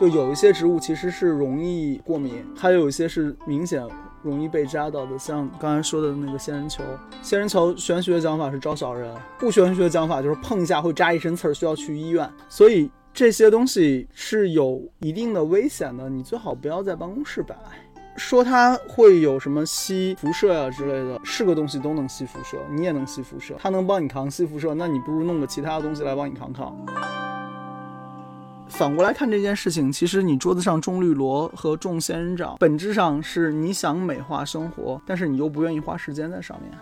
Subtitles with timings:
[0.00, 3.86] 就有一些植物其实是容易过敏，还有一些是明显
[4.22, 6.82] 容易被扎到的，像刚才说的那个仙人球。
[7.20, 12.26] 仙人球玄学讲法是招小人，不玄学讲法就是碰一下会扎一身刺儿，需要去医院。
[12.48, 17.54] 所以这些东西是有一定的危险的，你最好不要在办公室摆。
[18.16, 26.74] 说它会有什么吸辐射呀之类的，是个东西都能吸辐射，你也能吸辐射，它能帮你扛吸辐射，那你不如弄个其他的东西来帮你扛扛。
[28.80, 36.72] 反过来看这件事情，其实你桌子上种绿萝和种仙人掌，本质上是你想美化生活，但是你又不愿意花时间在上面。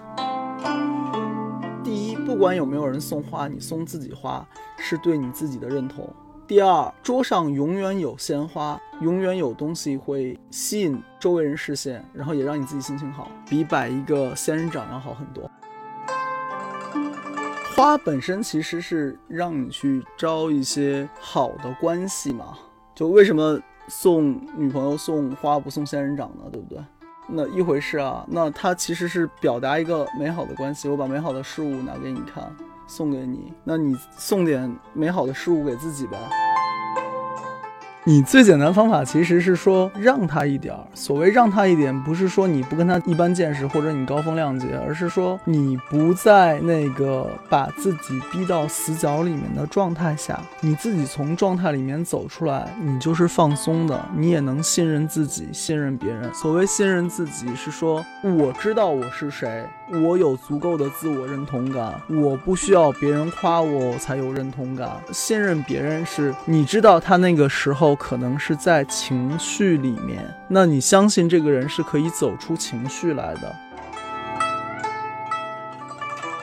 [1.82, 6.08] 第一，不管有没有人送花，你送自己花是对你自己的认同。
[6.46, 15.50] 第二，桌上永远有鲜花，永远有东西会吸引周围人视线，然后也让你自己心情好，比摆一个仙人掌要好很多。
[17.78, 22.58] 花本身其实是让你去招一些好的关系嘛，
[22.92, 26.50] 就为什么送女朋友送花不送仙人掌呢？
[26.52, 26.82] 对不对？
[27.28, 32.52] 那一回事啊，那它其实是表达一个美好的关系，我把美好的事物拿给你看，
[32.88, 36.18] 送给你，那你送点美好的事物给自己呗。
[38.04, 40.80] 你最简单方法其实是说让他一点儿。
[40.94, 56.32] 所谓让他一点，不是说你不跟他一般见识或者你高风亮节，而是说你不在那个把自己逼到死角里面的状态下，你自己从状态里面走出来，你就是放松的，你也能信任自己，信任别人。
[56.32, 59.66] 所谓信任自己，是说我知道我是谁。
[59.90, 65.02] 我有足够的自我认同感，我不需要别人夸我才有认同感。
[65.12, 73.56] 信任别人是，你知道他那个时候可能是在情绪里面，那你相信这个人是可以走出情绪来的。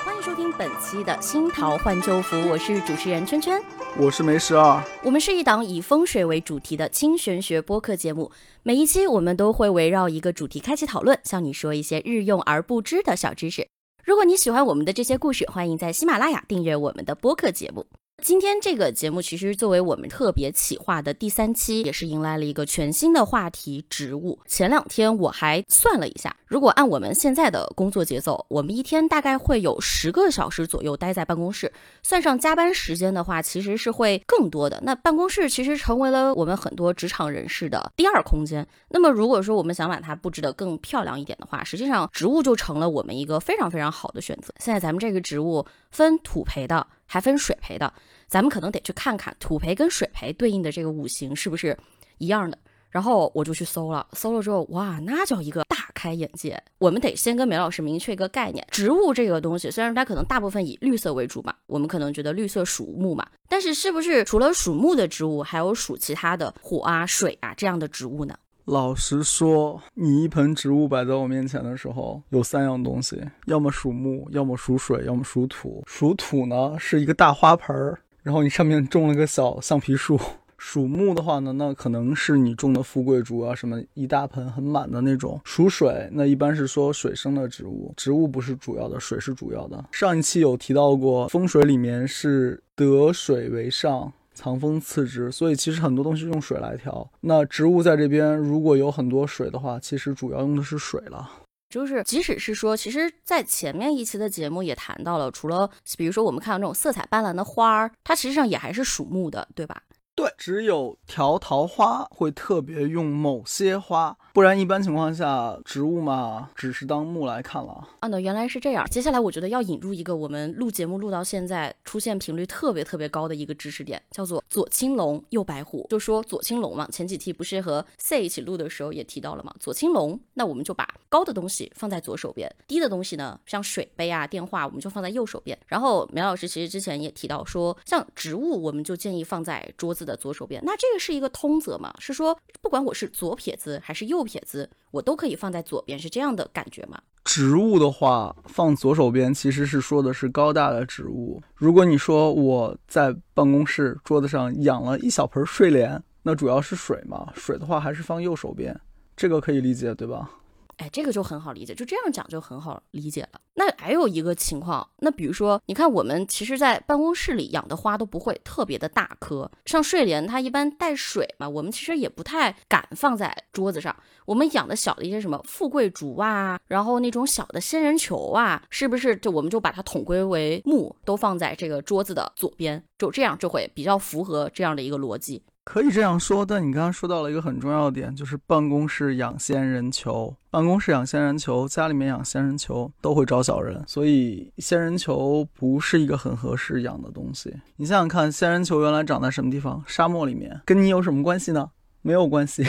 [0.03, 3.61] 欢迎收听本期的《新桃换旧符》，我是主持人圈圈，
[3.97, 4.83] 我是梅十二。
[5.03, 8.29] 我们是一档以风水为主题的轻玄学播客节目。
[8.61, 13.69] 每一期我们都会围绕一个主题开启讨论，向你说一些日用而不知的小知识。
[14.03, 17.85] 如果你喜欢我们的这些故事，欢迎在喜马拉雅订阅我们的播客节目。
[18.23, 24.39] 今天这个节目其实作为我们特别企划的第三期，也是迎来了一个全新的话题——植物。
[24.47, 31.71] 前两天我还算了一下，如果按我们现在的工作节奏，我们一天大概会有十个小时左右待在办公室，
[32.01, 34.81] 算上加班时间的话，其实是会更多的。
[34.83, 38.65] 那办公室其实成为了我们很多职场人士的第二空间。
[38.89, 44.51] 那么如果说我们想把它布置得更漂亮一点的话，实际上植物就成了我们一个非常非常好的选择。
[44.57, 46.87] 现在咱们这个植物分土培的。
[47.05, 47.93] 还分水培的，
[48.27, 51.77] 咱们可能得去看看土培跟水培对应的这个五行是不是
[52.17, 52.57] 一样的。
[52.89, 56.57] 然后我就去搜了，搜了之后，哇，那叫一个大开眼界。
[56.77, 68.33] 我们得先跟梅老师明确一个概念：植物这个东西，虽然它可能大部分以绿色为主嘛，我们可能觉得绿色属木嘛，但是是不是除了属木的植物，还有属其他的火啊、水啊这样的植物呢？
[68.65, 75.83] 老实说，你一盆植物摆在我面前的时候，有三样东西，要么属木，要么属水，要么属土。
[75.85, 80.19] 属土呢是一个大花盆儿，然后你上面种了个小橡皮树。
[80.57, 85.39] 属木的话呢，那可能是你种的富贵竹啊，什么一大盆很满的那种。
[85.43, 89.85] 属水，那一般是说水生的植物，植物不是主要的，水是主要的。
[89.91, 94.11] 上一期有提到过，风水里面是得水为上。
[94.35, 97.09] 藏风次之，所以其实很多东西用水来调。
[97.21, 101.31] 那植物在这边如果有很多水的话，其实主要用的是水了。
[101.67, 109.81] 就是即使是说，其实，在前面一期的节目也谈到了，除了比如说我们看到这种色彩斑斓的花儿，它实际上也还是属木的，对吧？
[110.15, 117.87] 对，只有调桃花会特别用某些花，不然一般情况下植物嘛，只是当木来看了。
[118.01, 118.85] 啊，那原来是这样。
[118.91, 125.87] 接下来我觉得要引入一个我们录节目录到现在出现频率特别特别高的一个知识点，叫做左青龙右白虎。
[125.89, 135.57] 就说左青龙嘛，前几期不是和 C 一起录的时候也提到了嘛，左青龙，那我们就把高的东西放在左手边，低的东西呢，像水杯啊、电话，我们就放在右手边。
[135.65, 140.05] 然后苗老师其实之前也提到说，像植物，我们就建议放在桌子。
[140.05, 141.91] 的左手边，那这个是一个通则嘛？
[141.99, 146.99] 是说不管我是左撇子还是右撇子，我都可以放在左边，是这样的感觉吗？
[147.23, 151.41] 植物的话，放左手边其实是说的是高大的植物。
[151.55, 157.31] 如果你说我在办公室桌子上养了一小盆睡莲，那主要是水嘛？
[157.35, 158.79] 水的话还是放右手边，
[159.15, 160.29] 这个可以理解，对吧？
[160.77, 163.39] 哎，这个就很好理解，就这样讲就很好理解了。
[163.53, 173.95] 那还有一个情况，那比如说，你看我们其实，在办公室里养的花都不会特别的大颗，像睡莲，它一般带水嘛，我们其实也不太敢放在桌子上。
[174.25, 185.41] 我们养的小的一些什么富贵竹啊，然后那种小的仙人球啊，是不是就我们就把它统归为木，都放在这个桌子的左边，就这样就会比较符合这样的一个逻辑。
[185.65, 190.33] 可以这样说，但你刚刚说到了一个很重要的点，就是办公室养仙人球。
[190.51, 197.53] 办公室养仙人球，家里面养仙人球都会招小人，所以仙人球不是一个很合适养的东西。
[197.75, 199.83] 你想想看，仙人球原来长在什么地方？
[199.87, 201.71] 沙漠里面，跟你有什么关系呢？
[202.03, 202.63] 没有关系。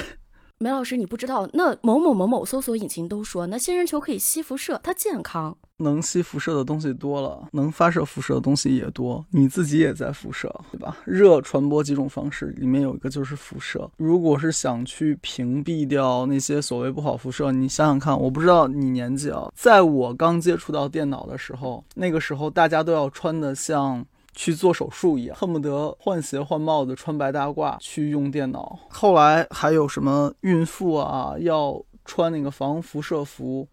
[0.58, 5.54] 梅老师，你不知道，那某某某某搜索引擎都说，那仙人球可以吸辐射，它健康。
[5.76, 10.96] 能吸辐射的东西多了，能发射辐射的东西也多，你自己也在辐射，对吧？
[11.04, 13.90] 热传播几种方式，里面有一个就是辐射。
[13.98, 24.02] 如果是想去屏蔽掉那些所谓不好辐射，你想想看，我不知道你年纪啊，在我刚接触到电脑的时候，那个时候大家都要穿的像
[24.36, 28.78] 去做手术一样，恨不得换鞋换帽子穿白大褂去用电脑。
[28.88, 33.66] 后来还有什么孕妇啊，要穿那个防辐射服。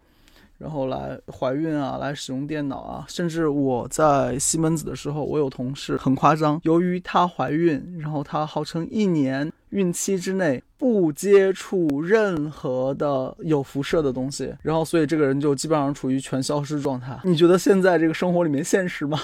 [0.56, 17.18] 然后来怀孕啊，来使用电脑啊，甚至我在西门子的时候，我有同事很夸张，由于她怀孕，然后她号称一年孕期之内不接触任何的有辐射的东西，然后所以这个人就基本上处于全消失状态。
[17.24, 19.18] 你觉得现在这个生活里面现实吗？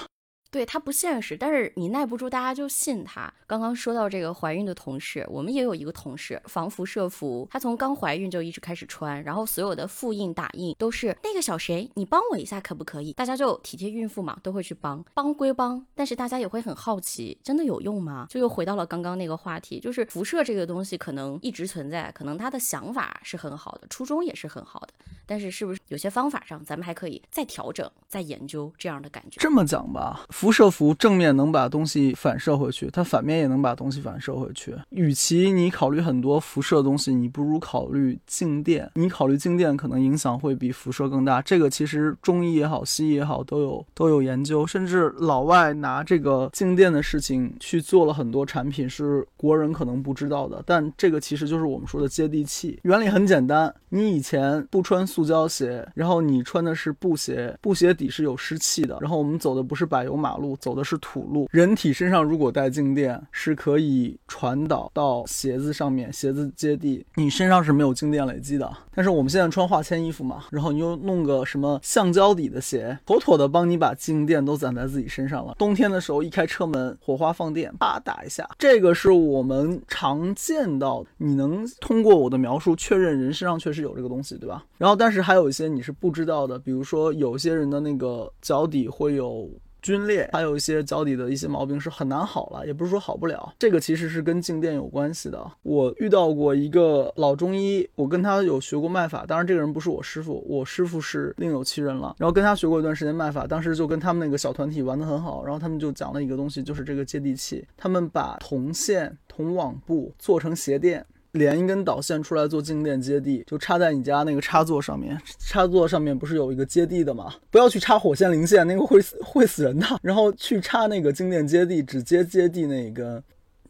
[0.51, 3.33] 对它不现实，但是你耐不住，大家就信他。
[3.47, 13.13] 刚刚说到这个怀孕的同事，我们也有一个同事，防辐射服，她从刚怀孕就一直开始穿，然后所有的复印打印都是那个小谁，你帮我一下可不可以？
[13.13, 15.05] 大家就体贴孕妇嘛，都会去帮。
[15.15, 18.27] 帮归帮，但是大家也会很好奇，真的有用吗？
[18.29, 24.89] 就又回到了刚刚那个话题，就是辐射这个东西可能一直存在，可能他的想法是很好的，初衷也是很好的，
[25.27, 29.41] 但是是不是有些方法上咱们还可以再调整、再研究这样的感觉？
[29.41, 30.27] 这么讲吧。
[30.41, 34.75] 辐射服正面能把东西反射回去，它反面也能把东西反射回去。
[34.89, 38.91] 与其你考虑很多辐射东西，你不如考虑静电。
[38.95, 41.43] 你考虑静电可能影响会比辐射更大。
[41.43, 50.63] 这个其实中医也好，西医也好都有都有研究，甚至老外拿这个静电的事情去做了很多产品，是国人可能不知道的。
[50.65, 52.81] 但这个其实就是我们说的接地气。
[52.85, 68.71] 原理很简单，你以前不穿塑胶鞋，然后你穿的是布鞋，布鞋底是有湿气的，然后我们走的不是柏油马马路，走的是土路，人体身上如果带静电，是可以传导到鞋子上面，鞋子接地，你身上是没有静电累积的。
[68.95, 75.57] 但是我们现在穿化纤衣服嘛，然后你又弄个什么橡胶底的鞋，妥妥的帮你把静电都攒在自己身上了。
[75.59, 84.65] 冬天的时候一开车门，火花放电，啪打一下，这个是我们常见到，你能通过我的描述确认人身上确实有这个东西，对吧？
[84.79, 89.51] 然后但是还有一些你是不知道的，比如说有些人的那个脚底会有。
[89.83, 93.53] 皲裂，还有一些脚底的一些毛病是很难好了，也不是说好不了。
[93.59, 95.51] 这个其实是跟静电有关系的。
[95.63, 102.15] 我遇到过一个老中医，我跟他有学过脉法，当然这个人不是我师傅，我师傅是另有其人了。
[102.19, 105.45] 然后跟他学过一段时间脉法，当时就跟他们那个小团体玩得很好。
[105.45, 107.67] 然后他们就讲了一个东西，就是这个接地气。
[107.77, 111.05] 他们把铜线、铜网布做成鞋垫。
[111.33, 115.21] 连一根导线出来做静电接地，就插在你家那个插座上面。
[115.39, 117.35] 插座上面不是有一个接地的吗？
[117.51, 119.87] 不要去插火线零线，那个会死会死人的。
[120.03, 123.23] 然后去插那个静电接地，只接接地那一根。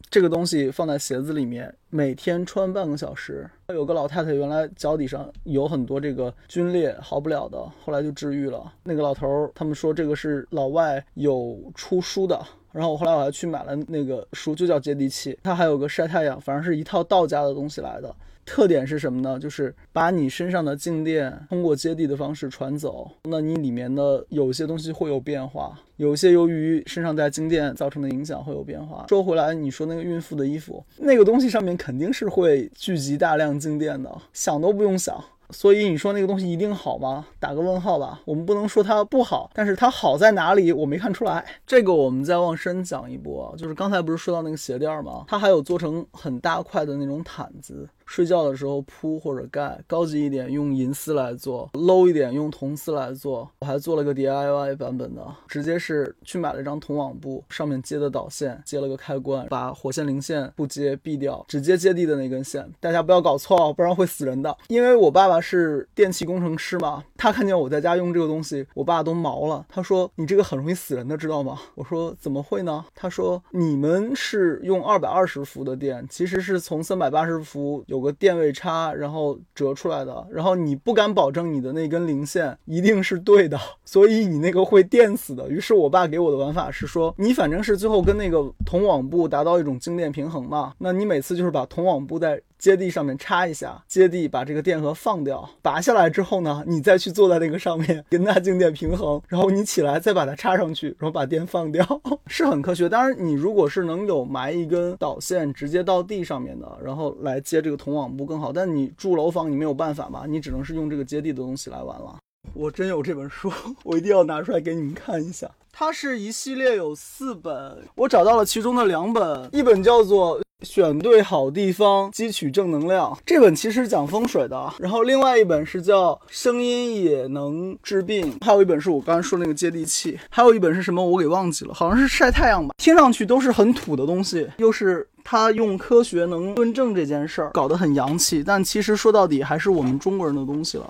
[0.09, 3.49] 这个东西放在鞋子里面，每天穿半个小时。
[3.69, 8.73] 有个老太太原来脚底上有很多这个皲裂，好不了的，后来就治愈了。
[8.83, 12.37] 那个老头儿他们说这个是老外有出书的。
[12.73, 18.13] 然后我后来我还去买了那个书，就叫接地气，它还有个晒太阳，反正是一套道家的东西来的。
[18.43, 19.39] 特点是什么呢？
[19.39, 29.05] 就是把你身上的静电通过接地的方式传走，那你里面的有些东西会有变化，有些由于身上带静电造成的影响会有变化。
[29.09, 35.23] 说回来，你说那个孕妇的衣服，那个东西上面肯定是会聚集大量静电的，想都不用想。
[35.51, 37.25] 所以你说那个东西一定好吗？
[37.39, 38.21] 打个问号吧。
[38.25, 40.71] 我们不能说它不好，但是它好在哪里？
[40.71, 41.45] 我没看出来。
[41.65, 45.25] 这个我们再往深讲一波，就是刚才不是说到那个鞋垫吗？
[45.27, 47.87] 它还有做成很大块的那种毯子。
[48.11, 53.49] 睡觉的时候铺或者盖，高级一点用银丝来做，low 一点用铜丝来做。
[53.59, 62.69] 我还做了个 DIY 版本的，直接是去买了一张铜网布，上面接的导线，接了个开关，把火线零线不接闭掉，直接接地的那根线。
[62.81, 64.53] 大家不要搞错哦，不然会死人的。
[64.67, 69.65] 因为我爸爸是电气工程师嘛，他看见我在家用这个东西，我爸都毛了。
[69.69, 85.47] 他说：“你这个很容易死人的，知道吗？”我说：“怎么会呢？”他说：“你们是用二百二十伏的电，其实是从三百八十伏有。”有个电位差，然后折出来的，然后你不敢保证你的那根零线一定是对的， 所以你那个会电死的。
[85.47, 92.41] 于是我爸给我的玩法是说，你反正是最后跟那个铜网布达到一种静电平衡嘛，那你每次就是把铜网布在。
[92.61, 101.83] 接地上面插一下，接地把这个电荷放掉，拔下来之后呢，你再去坐在那个上面跟它静电平衡，然后你起来再把它插上去，然后把电放掉，
[102.27, 102.87] 是很科学。
[102.87, 108.53] 当然，你如果是能有埋一根导线直接到地上面的，然后来接这个铜网布更好。
[108.53, 112.17] 但你住楼房，你没有办法嘛，你只能是用这个接地的东西来玩了。
[112.53, 113.51] 我真有这本书，
[113.83, 115.49] 我一定要拿出来给你们看一下。
[115.71, 120.39] 它是一系列有四本，我找到了其中的两本，一本叫做。
[120.63, 123.17] 选对好地方，汲取正能量。
[123.25, 132.75] 这本其实讲风水的，然后另外一本是叫《声音也能治病》，还有一本是我刚才说那个接地气，还有一本是什么我给忘记了，好像是晒太阳吧。
[132.77, 140.89] 听上去都是很土的东西，又是他用科学能论证这件事儿，搞得很洋气，但其实说到底还是我们中国人的东西了。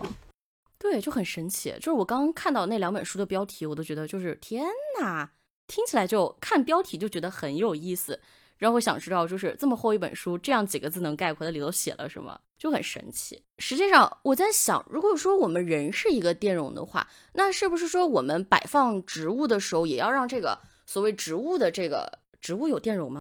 [0.77, 1.73] 对，就很神奇。
[1.77, 4.65] 就是我刚刚看到那两本书的标题，我都觉得就是天
[4.99, 5.29] 哪，
[5.67, 8.19] 听起来就看标题就觉得很有意思。
[8.61, 13.41] 让我想知道，就是这么厚一本书，这样几个字能概括的里头写了什么，就很神奇。
[13.57, 23.19] 实际上，我在想，如果说我们人是一个电容的话，那是不是说我们摆放植物的时候，也要让这个所谓植物的这个植物有电容吗？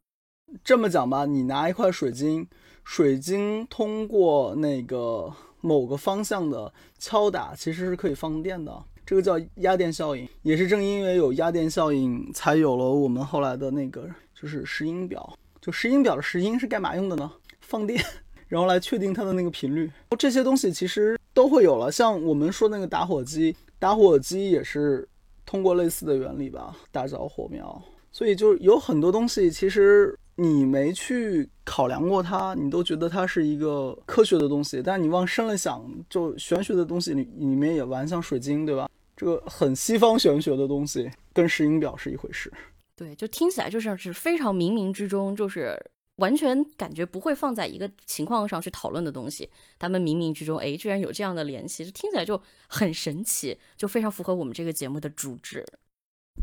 [0.63, 2.47] 这么讲吧，你拿一块水晶，
[2.85, 5.33] 水晶通过那个
[5.63, 8.85] 某个方向的敲打，其实是可以放电的。
[9.07, 14.07] 这个叫压电效应，也是正因为有压电效应，才有了我们后来的那个。
[14.41, 17.31] 就是石英表，就石英表的石英是干嘛用的呢？
[17.61, 18.03] 放电，
[18.49, 19.91] 然后来确定它的那个频率。
[20.19, 21.93] 这些东西其实都会有了。
[21.93, 25.07] 像我们说那个打火机，打火机也是
[25.45, 27.83] 通过类似的原理吧，打着火苗。
[28.11, 34.83] 所以就有很多东西，其实你没去考量过它，你都觉得它是一个科学的东西。
[34.83, 38.89] 但你往深了想，就玄学的东西里里面也玩，像水晶，对吧？
[39.17, 42.53] 这个很西方玄学的东西，跟石英表是一回事。
[43.01, 45.75] 对，就听起来就像是非常冥冥之中，就是
[46.17, 52.39] 完全感觉不会放在一个情况上去讨论的东西，他们冥冥之中，哎，居然有这样的联系，就听起来就
[52.69, 55.65] 很神奇，就非常符合我们这个节目的主旨。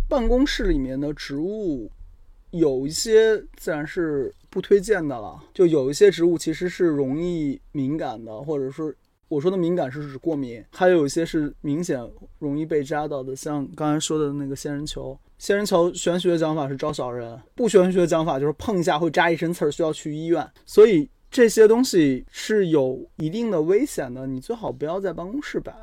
[0.09, 1.91] 办公室里面的植物
[2.49, 8.91] 有一些自然是不推荐的了，就有一些植物其实是容易敏感的，或者说
[9.27, 11.99] 我说的敏感是指过敏，还有一些是明显
[12.39, 15.15] 容易被扎到的，像刚才说的那个仙人球。
[15.37, 20.47] 仙人球玄学讲法是招小人，不玄学的讲法就是碰一下会扎一身刺儿，需要去医院。
[20.65, 25.73] 所以这些东西是有一定的危险的，你最好不要在办公室摆。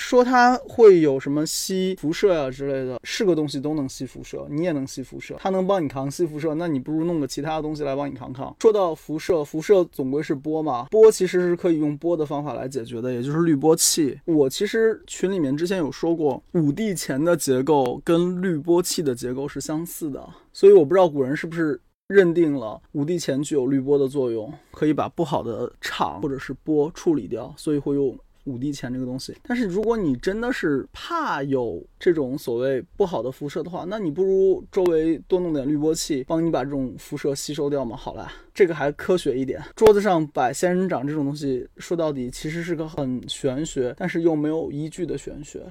[0.00, 8.56] 说它会有什么吸辐射呀之类的，是个东西都能吸辐射，你也能吸辐射，它能帮你扛吸辐射，那你不如弄个其他的东西来帮你扛扛。
[8.60, 14.18] 说到辐射，辐射总归是波嘛，波其实是可以用波的方法来解决的，也就是滤波器。
[14.24, 21.78] 我其实群里面之前有说过，五帝钱的结构跟滤波器的结构是相似的，所以我不知道古人是不是
[22.08, 28.18] 认定了五帝钱具有滤波的作用，可以把不好的场或者是波处理掉，所以会用。
[28.44, 37.96] 五帝钱这个东西，但是如果你真的是怕有这种所谓不好的辐射的话，那你不如周围多弄点滤波器，帮你把这种辐射吸收掉嘛。
[37.96, 39.62] 好了，这个还科学一点。
[39.76, 45.66] 桌子上摆仙人掌这种东西，说到底其实是个很玄学，但是又没有依据的玄学。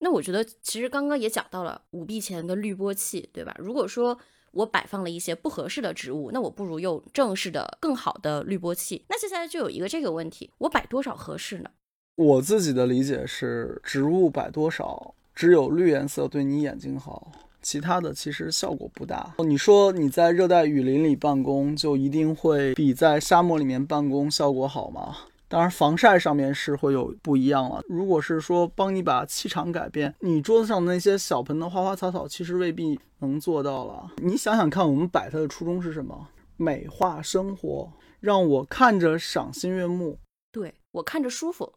[0.00, 3.54] 那我觉得其实刚刚也讲到了五帝钱跟滤波器，对吧？
[3.58, 4.16] 如果说
[4.52, 9.04] 我摆放了一些不合适的植物，那我不如用正式的、更好的滤波器。
[9.08, 11.70] 那接下来就有一个这个问题，我摆多少合适呢？
[12.16, 17.30] 我自己的理解是，植物摆多少，只有绿颜色对你眼睛好，
[17.62, 19.34] 其他的其实效果不大。
[19.38, 25.16] 你说你在热带雨林里办公，就一定会比在沙漠里面办公效果好吗？
[25.48, 27.82] 当然，防晒上面是会有不一样了。
[27.88, 34.10] 如果是说帮你把气场改变，你桌子上的那些小盆的花花草草，其实未必能做到了。
[34.18, 36.28] 你想想看，我们摆它的初衷是什么？
[36.58, 37.90] 美化生活，
[38.20, 40.18] 让我看着赏心悦目，
[40.52, 41.72] 对我看着舒服。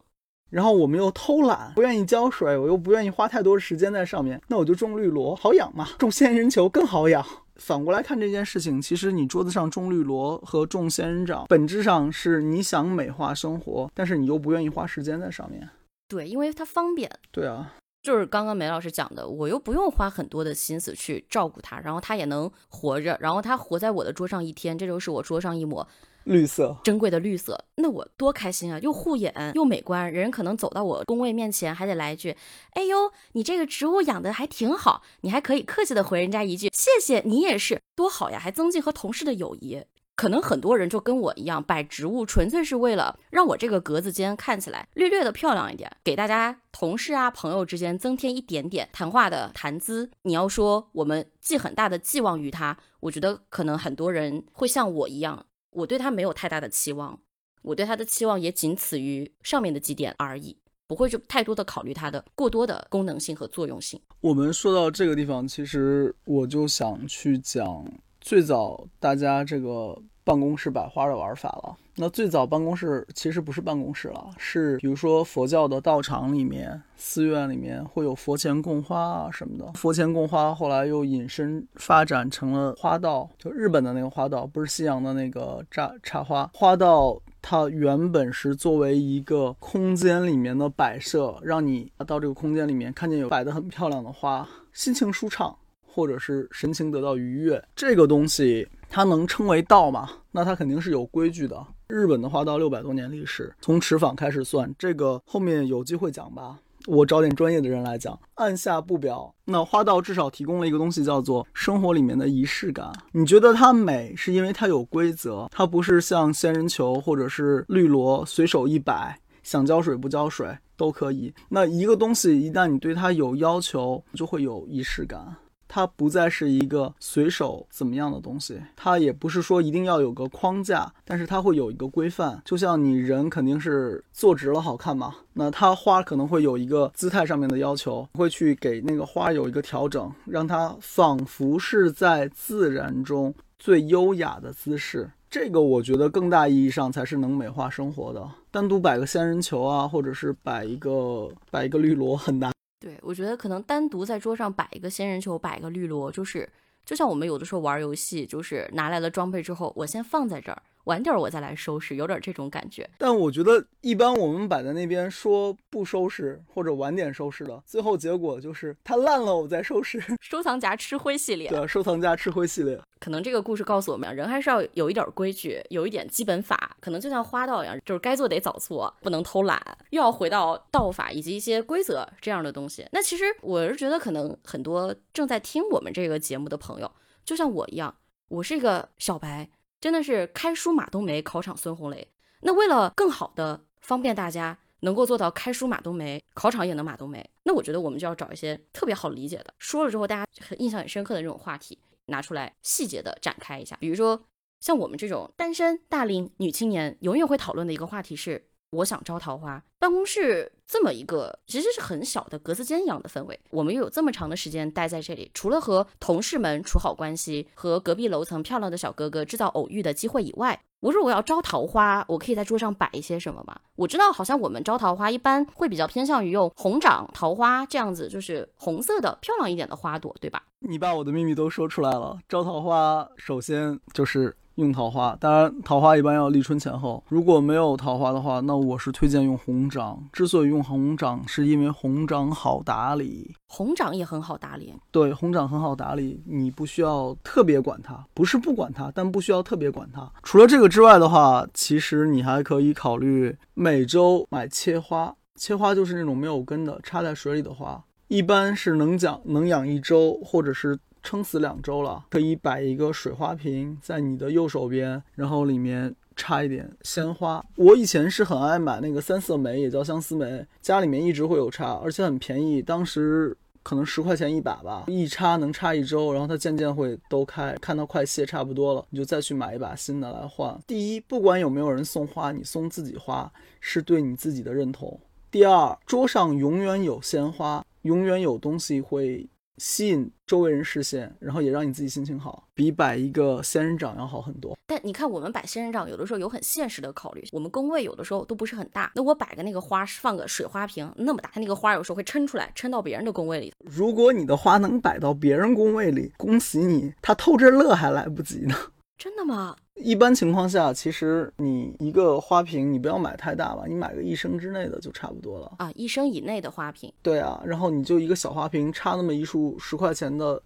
[0.50, 5.88] 然后我们又偷懒，不愿意浇水，我又不愿意花太多时间在上面，那我就种绿萝，好养嘛。
[5.98, 7.24] 种仙人球更好养。
[7.62, 15.70] 反过来看这件事情，其实你桌子上种绿萝和种仙人掌，本质上是你想美化生活，但是你又不愿意花时间在上面。
[16.08, 17.08] 对，因为它方便。
[17.30, 25.86] 对啊，就是刚刚梅老师讲的，我又不用花很多的心思去照顾它，然后它也能活着，然后它活在我的桌上一天，这就是我桌上一抹。
[26.24, 28.78] 绿色，珍贵的绿色，那我多开心啊！
[28.80, 32.36] 又护眼又美观，人可能走到我工位面前还得来一句
[32.74, 39.84] ：“哎呦，你这个植物养的还挺好。”你还可以客气的回人家一句：“谢谢你也是，多好呀！”还增进和同事的友谊。
[40.14, 50.10] 可能很多人就跟我一样，摆植物纯粹是为了让我这个格子间看起来略略的漂亮一点，给大家同事啊朋友之间增添一点点谈话的谈资。
[50.22, 55.46] 你要说我们寄很大的寄望于他，我觉得可能很多人会像我一样。
[55.72, 57.18] 我对它没有太大的期望，
[57.62, 64.00] 我对它的期望也仅此于上面的几点而已，不会去太多的考虑它的过多的功能性和作用性。
[64.20, 67.84] 我们说到这个地方，其实我就想去讲
[68.20, 71.76] 最早大家这个办公室摆花的玩法了。
[71.96, 79.72] 那最早办公室其实不是办公室了，是比如说佛教的道场里面、寺院里面会有佛前供花啊什么的。
[79.74, 87.20] 佛前供花后来又引申发展成了花道，就日本的那个花道，不是西洋的那个插插花花道。
[87.44, 95.58] 它原本是作为一个空间里面的摆设，让你到这个空间里面看见有摆的很漂亮的花，心情舒畅，
[95.92, 97.62] 或者是神情得到愉悦。
[97.76, 100.08] 这个东西它能称为道吗？
[100.30, 101.64] 那它肯定是有规矩的。
[101.86, 106.58] 日本的花道六百多年历史，从持坊开始算，这个后面有机会讲吧。
[106.86, 109.32] 我找点专业的人来讲，按下不表。
[109.44, 112.90] 那花道至少提供了一个东西，叫做生活里面的仪式感。
[113.12, 121.32] 你觉得它美，是因为它有规则，它不是像仙人球或者是绿萝随手一摆，想浇水不浇水都可以。
[121.48, 125.36] 那一个东西一旦你对它有要求，就会有仪式感。
[125.74, 132.42] 它不再是一个随手怎么样的东西，它也不是说一定要有个框架，但是它会有一个规范。
[132.44, 145.10] 就像你人肯定是坐直了好看嘛，那它花可能会有一个姿态上面的要求，会去给那个花有一个调整，让它仿佛是在自然中最优雅的姿势。
[145.30, 148.22] 这个我觉得更大意义上才是能美化生活的。
[148.50, 152.52] 单独摆个仙人球啊，或者是摆一个摆一个绿萝很难。
[152.82, 156.50] 对，我觉得可能单独在桌上摆一个仙人球，摆一个绿萝，就是
[156.84, 160.60] 就像我们有的时候玩游戏，就是拿来了装备之后，我先放在这儿。
[160.84, 162.88] 晚点我再来收拾，有点这种感觉。
[162.98, 170.02] 但我觉得一般我们摆在那边说不收拾或者晚点收拾的，最后结果就是它烂了我再收拾。
[170.20, 172.80] 收藏夹吃灰系列，对，收藏夹吃灰系列。
[172.98, 176.76] 可能这个故事告诉我们，人还是要有一点规矩，有一点基本法。
[176.80, 179.60] 可能就像花道一样，就是该做得早做，不能偷懒，
[179.90, 182.86] 又要回到道法以及一些规则这样的东西。
[182.92, 186.90] 那其实我是觉得，可能很多正在听我们这个节目的朋友，
[187.24, 187.94] 就像我一样，
[188.28, 189.48] 我是一个小白。
[189.82, 192.06] 真的是开书马冬梅，考场孙红雷。
[192.42, 203.76] 那为了更好的方便大家能够做到开书马冬梅，考场也能马冬梅，那我觉得我们就要找一些特别好理解的，说了之后大家很印象很深刻的这种话题，拿出来细节的展开一下。
[203.80, 204.22] 比如说
[204.60, 208.51] 像我们这种单身大龄女青年，永远会讨论的一个话题是。
[208.72, 209.62] 我想招桃花。
[209.78, 223.58] 办公室这么一个其实是很小的格子间一样的氛围，我们又有这么长的时间待在这里，除了和同事们处好关系，和隔壁楼层漂亮的小哥哥制造偶遇的机会以外，我如果要招桃花，我可以在桌上摆一些什么吗？
[223.76, 230.42] 我知道，好像我们招桃花一般会比较偏向于用红掌桃花这样子，就是红色的漂亮一点的花朵，对吧？
[230.60, 232.18] 你把我的秘密都说出来了。
[232.28, 234.36] 招桃花首先就是。
[234.56, 237.02] 用桃花，当然桃花一般要立春前后。
[237.08, 240.02] 如果没有桃花的话，那我是推荐用红掌。
[240.12, 243.34] 之所以用红掌，是因为红掌好打理。
[243.46, 244.74] 红掌也很好打理。
[244.90, 250.10] 对，红掌很好打理，你不需要特别管它，不是不管它，但不需要特别管它。
[250.22, 255.14] 除了这个之外的话，其实你还可以考虑每周买切花。
[255.34, 260.78] 切花就是那种没有根的，插在水里的花，一般是能养能养一周，或者是。
[261.02, 267.44] 撑死两周了，可以摆一个水花瓶在你的右手边，然后里面插一点鲜花。
[267.56, 280.56] 我以前是很爱买那个三色梅，也叫相思梅，家里面一直会有插，而且很便宜，当时可能十块钱一把吧，一插能插一周，然后它渐渐会都开，看到快谢差不多了，你就再去买一把新的来换。
[280.66, 285.00] 第一，不管有没有人送花，你送自己花是对你自己的认同。
[285.30, 289.26] 第二，桌上永远有鲜花，永远有东西会。
[289.58, 294.56] 吸引周围人视线，然后也让你自己心情好，比摆一个仙人掌要好很多。
[294.66, 298.90] 但你看，我们摆仙人掌有的时候有很现实的考虑，我们工位有的时候都不是很大。
[298.94, 303.52] 那我摆个那个花，放个水花瓶那么大，它那个花有时候会撑出来，撑到别人的工位里。
[303.58, 308.54] 如果你的花能摆到别人工位里，恭喜你，他偷着乐还来不及呢。
[308.96, 309.56] 真的吗？
[309.76, 315.72] 一般情况下，其实你一个花瓶，你不要买太大吧，你买个一升之内的就差不多了啊。
[315.74, 320.40] 一升以内的花瓶，对啊，然后你就一个小花瓶，插那么一束十块钱的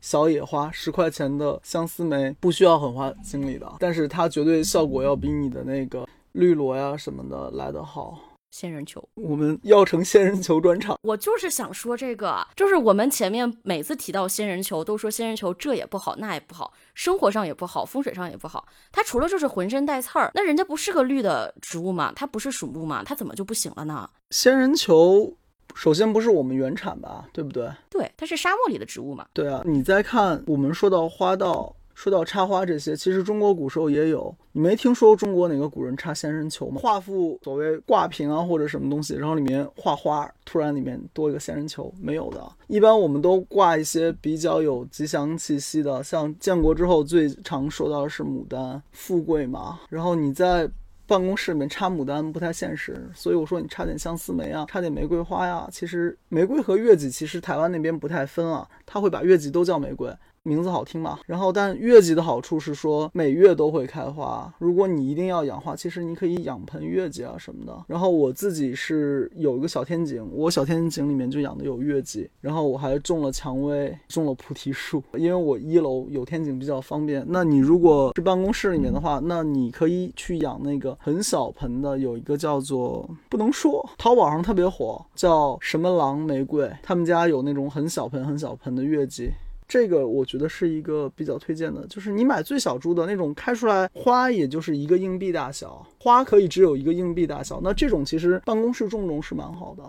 [0.00, 8.18] 小野花，十块钱的相思梅，不需要很花精力的，但是它绝对效果要比你的那个绿萝呀什么的来得好。
[8.56, 10.98] 仙人球，我们要成仙人球专场。
[11.02, 18.66] 我就是想说这个，就是我们前面每次提到仙人球，都说仙人球这也不好，那也不好，生活上也不好，风水上也不好。
[18.90, 22.14] 它除了就是浑身带刺儿，那人家不是个绿的植物吗？
[22.16, 23.02] 它不是属木吗？
[23.04, 24.08] 它怎么就不行了呢？
[24.30, 25.36] 仙人球
[25.74, 27.70] 首先不是我们原产吧，对不对？
[27.90, 29.26] 对，它是沙漠里的植物嘛。
[29.34, 31.75] 对啊，你再看我们说到花道。
[31.96, 34.32] 说到插花这些，其实中国古时候也有。
[34.52, 36.78] 你没听说中国哪个古人插仙人球吗？
[36.82, 42.46] 画幅所谓挂屏啊或者什么东西，然后里面画花，突然里面多一个仙人球，没有的。
[42.66, 49.80] 一般我们都挂一些比较有吉祥气息的，像建国之后最常说到的是牡丹，富贵嘛。
[49.88, 50.70] 然后你在
[51.06, 55.66] 办公室里面插牡丹不太现实，所以我说你插点相思梅啊，插点玫瑰花呀。
[55.72, 60.12] 其实玫瑰和月季其实台湾那边不太分啊，他会把月季都叫玫瑰。
[60.46, 61.18] 名字好听嘛？
[61.26, 64.52] 然后，但月季的好处是说每月都会开花。
[64.58, 67.84] 如果你一定要养花，其实你可以养盆月季啊什么的。
[67.88, 77.24] 然后我自己是有一个小天井，我小天井里面就养的有月季，然后我还种了蔷薇，种了菩提树，因为我一楼有天井比较方便。
[77.28, 89.30] 那你如果是办公室里面的话，那你可以去养那个很小盆的，有一个叫做不能说，淘宝上特别火，叫什么狼玫瑰，他们家有那种很小盆很小盆的月季。
[89.68, 99.82] 这个我觉得是一个比较推荐的，就是你买最小株的那种，开出来花也就是一个硬币大小，花可以只有一个硬币大小，那这种其实办公室种种是蛮好的。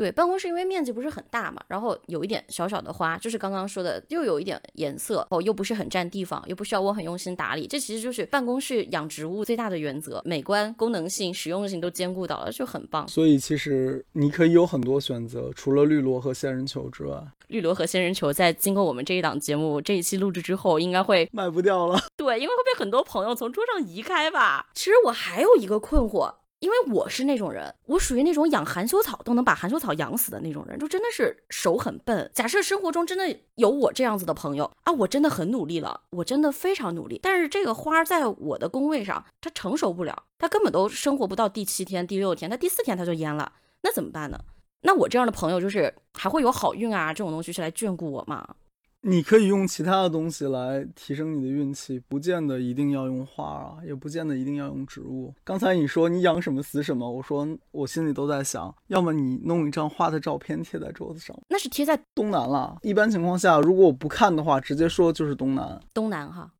[0.00, 13.06] 对，办公室因为面积不是很大嘛，然后有一点小小的花，就是刚刚说的，又有一点颜色，哦，又不是很占地方，又不需要我很用心打理，这其实就是办公室养植物最大的原则，美观、功能性、实用性都兼顾到了，就很棒。
[13.06, 22.00] 所以其实你可以有很多选择，除了绿萝和仙人球之外，绿萝和仙人球在经过我们这一档节目这一期录制之后，应该会卖不掉了。
[22.16, 24.70] 对，因为会被很多朋友从桌上移开吧。
[24.72, 26.36] 其实我还有一个困惑。
[26.60, 32.30] 因为我是那种人，我属于那种养含羞草都能把含羞草养死的那种人，就真的是手很笨。
[32.34, 37.18] 假设生活中真的有我这样子的朋友啊，我真的很努力了，我真的非常努力。
[37.22, 44.38] 但是这个花在我的工位上，它成熟不了，它根本都生活不到第七天、第六天，它第四天它就蔫了，那怎么办呢？
[44.82, 48.46] 那我这样的朋友就是还会有好运啊这种东西是来眷顾我吗？
[49.02, 55.34] 你可以用其他的东西来提升你的运气，不见得一定要用花啊，也不见得一定要用植物。
[55.42, 62.76] 刚才你说你养什么死什么，我说我心里都在想，要么你弄一张花的照片贴在桌子上，那是贴在东南了。
[62.82, 65.80] 一般情况下，如果我不看的话，直接说就是东南。
[65.94, 66.52] 东南哈，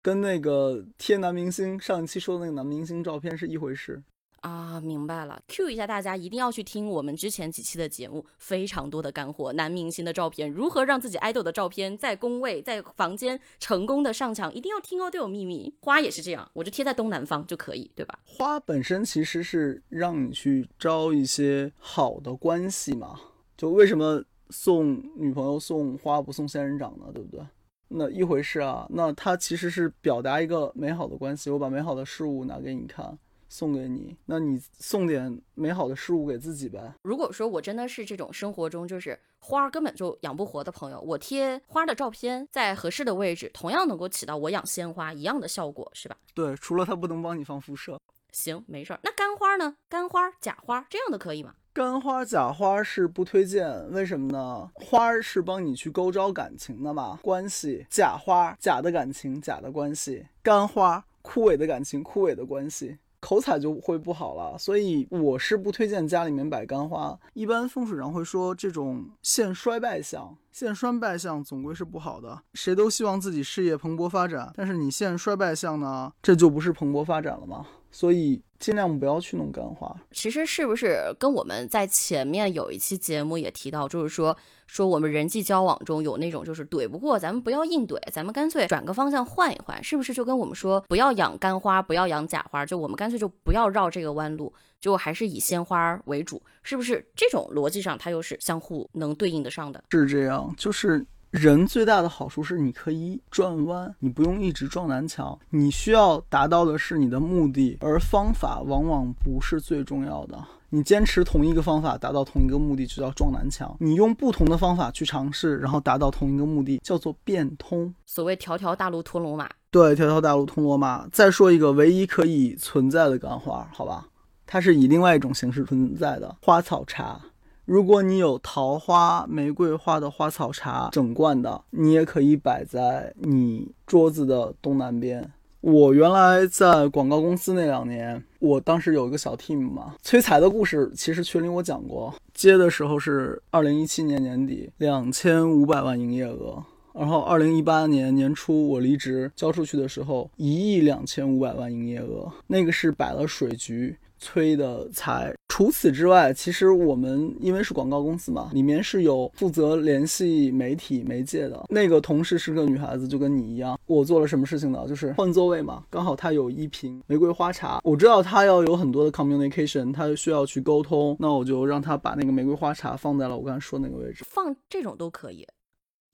[0.00, 4.00] 跟那个贴男明星上一期说的那个男明星照片是一回事。
[4.40, 5.40] 啊，明白了。
[5.48, 9.52] Q 一下大家，一定要去听我们之前几期的节目，非常多的干货。
[9.52, 15.74] 男明星的照片，如何让自己爱豆的照片在工位、在房间成功的上墙，一定要听哦，都有秘密。
[15.80, 18.18] 花也是这样，我就贴在东南方就可以，对吧？
[18.24, 23.18] 花本身其实是让你去招一些好的关系嘛。
[23.56, 27.06] 就为什么送女朋友送花不送仙人掌呢？
[27.12, 27.44] 对不对？
[27.88, 28.86] 那一回事啊。
[28.90, 33.18] 那它其实是表达一个美好的关系，我把美好的事物拿给你看。
[33.48, 36.94] 送给你，那你送点美好的事物给自己呗。
[37.02, 46.16] 如果说我真的是这种生活中就是花根本就养不活的朋友，我贴花的照片在合适的位置，同样能够起到我养鲜花一样的效果，是吧？
[46.34, 47.98] 对，除了它不能帮你防辐射。
[48.32, 49.00] 行，没事儿。
[49.02, 49.74] 那干花呢？
[49.88, 51.54] 干花、假花这样的可以吗？
[51.72, 54.70] 干花、假花是不推荐，为什么呢？
[54.74, 57.86] 花是帮你去勾招感情的嘛，关系。
[57.88, 60.26] 假花，假的感情，假的关系。
[60.42, 62.98] 干花，枯萎的感情，枯萎的关系。
[63.20, 67.18] 口彩就会不好了，所以我是不推荐家里面摆干花。
[67.34, 72.42] 一般风水上会说这种现衰败相，现衰败相总归是不好的。
[72.54, 77.66] 谁都希望自己事业蓬勃发展，但是你现衰败相呢，这就不是蓬勃发展了吗？
[77.90, 79.94] 所以尽量不要去弄干花。
[80.12, 84.36] 其实是不是跟我们在前面有一期节目也提到，就是说。
[84.68, 99.82] 说我们人际交往中有那种就是怼不过，咱们不要硬怼，咱们干脆转个方向换一换，是不是就跟我们说不要养干花，不要养假花，就我们干脆就不要绕这个弯路，就还是以鲜花为主，是不是这种逻辑上它又是相互能对应得上的？
[99.90, 110.38] 是这样，就是人最大的好处是你可以转弯，你不用一直撞南墙，你需要达到的是你的目的，而方法往往不是最重要的。
[110.70, 117.94] 你坚持同一个方法达到同一个目的，就叫撞南墙；你用不同的方法去尝试，然后达到同一个目的，叫做变通。
[118.04, 121.08] 所谓条条大路通罗马，对，条条大路通罗马。
[121.10, 124.08] 再说一个唯一可以存在的干花，好吧，
[124.46, 127.18] 它是以另外一种形式存在的花草茶。
[127.64, 135.32] 如果你有桃花、玫瑰花的花草茶整罐的，你也可以摆在你桌子的东南边。
[135.60, 142.14] 我原来在广告公司那两年，我当时有一个小 team 嘛，催财的故事其实群里我讲过。
[142.32, 146.62] 接的时候是二零一七年年底，两千五百万营业额，
[146.94, 155.34] 然后二零一八年年初我离职交出去的时候，一亿两千五百万营业额，那个是摆了水局催的财。
[155.48, 163.78] 除此之外，其实我们因为是广告公司嘛，里面是有负责联系媒体媒介的那个同事是个女孩子，就跟你一样。
[163.86, 164.84] 我做了什么事情呢？
[164.86, 174.24] 就是换座位嘛，刚好她有一瓶玫瑰花茶，我知道她要有很多的 communication，她需要去沟通，那我就让她把那个玫瑰花茶放在了我刚才说那个位置。
[174.28, 175.46] 放这种都可以，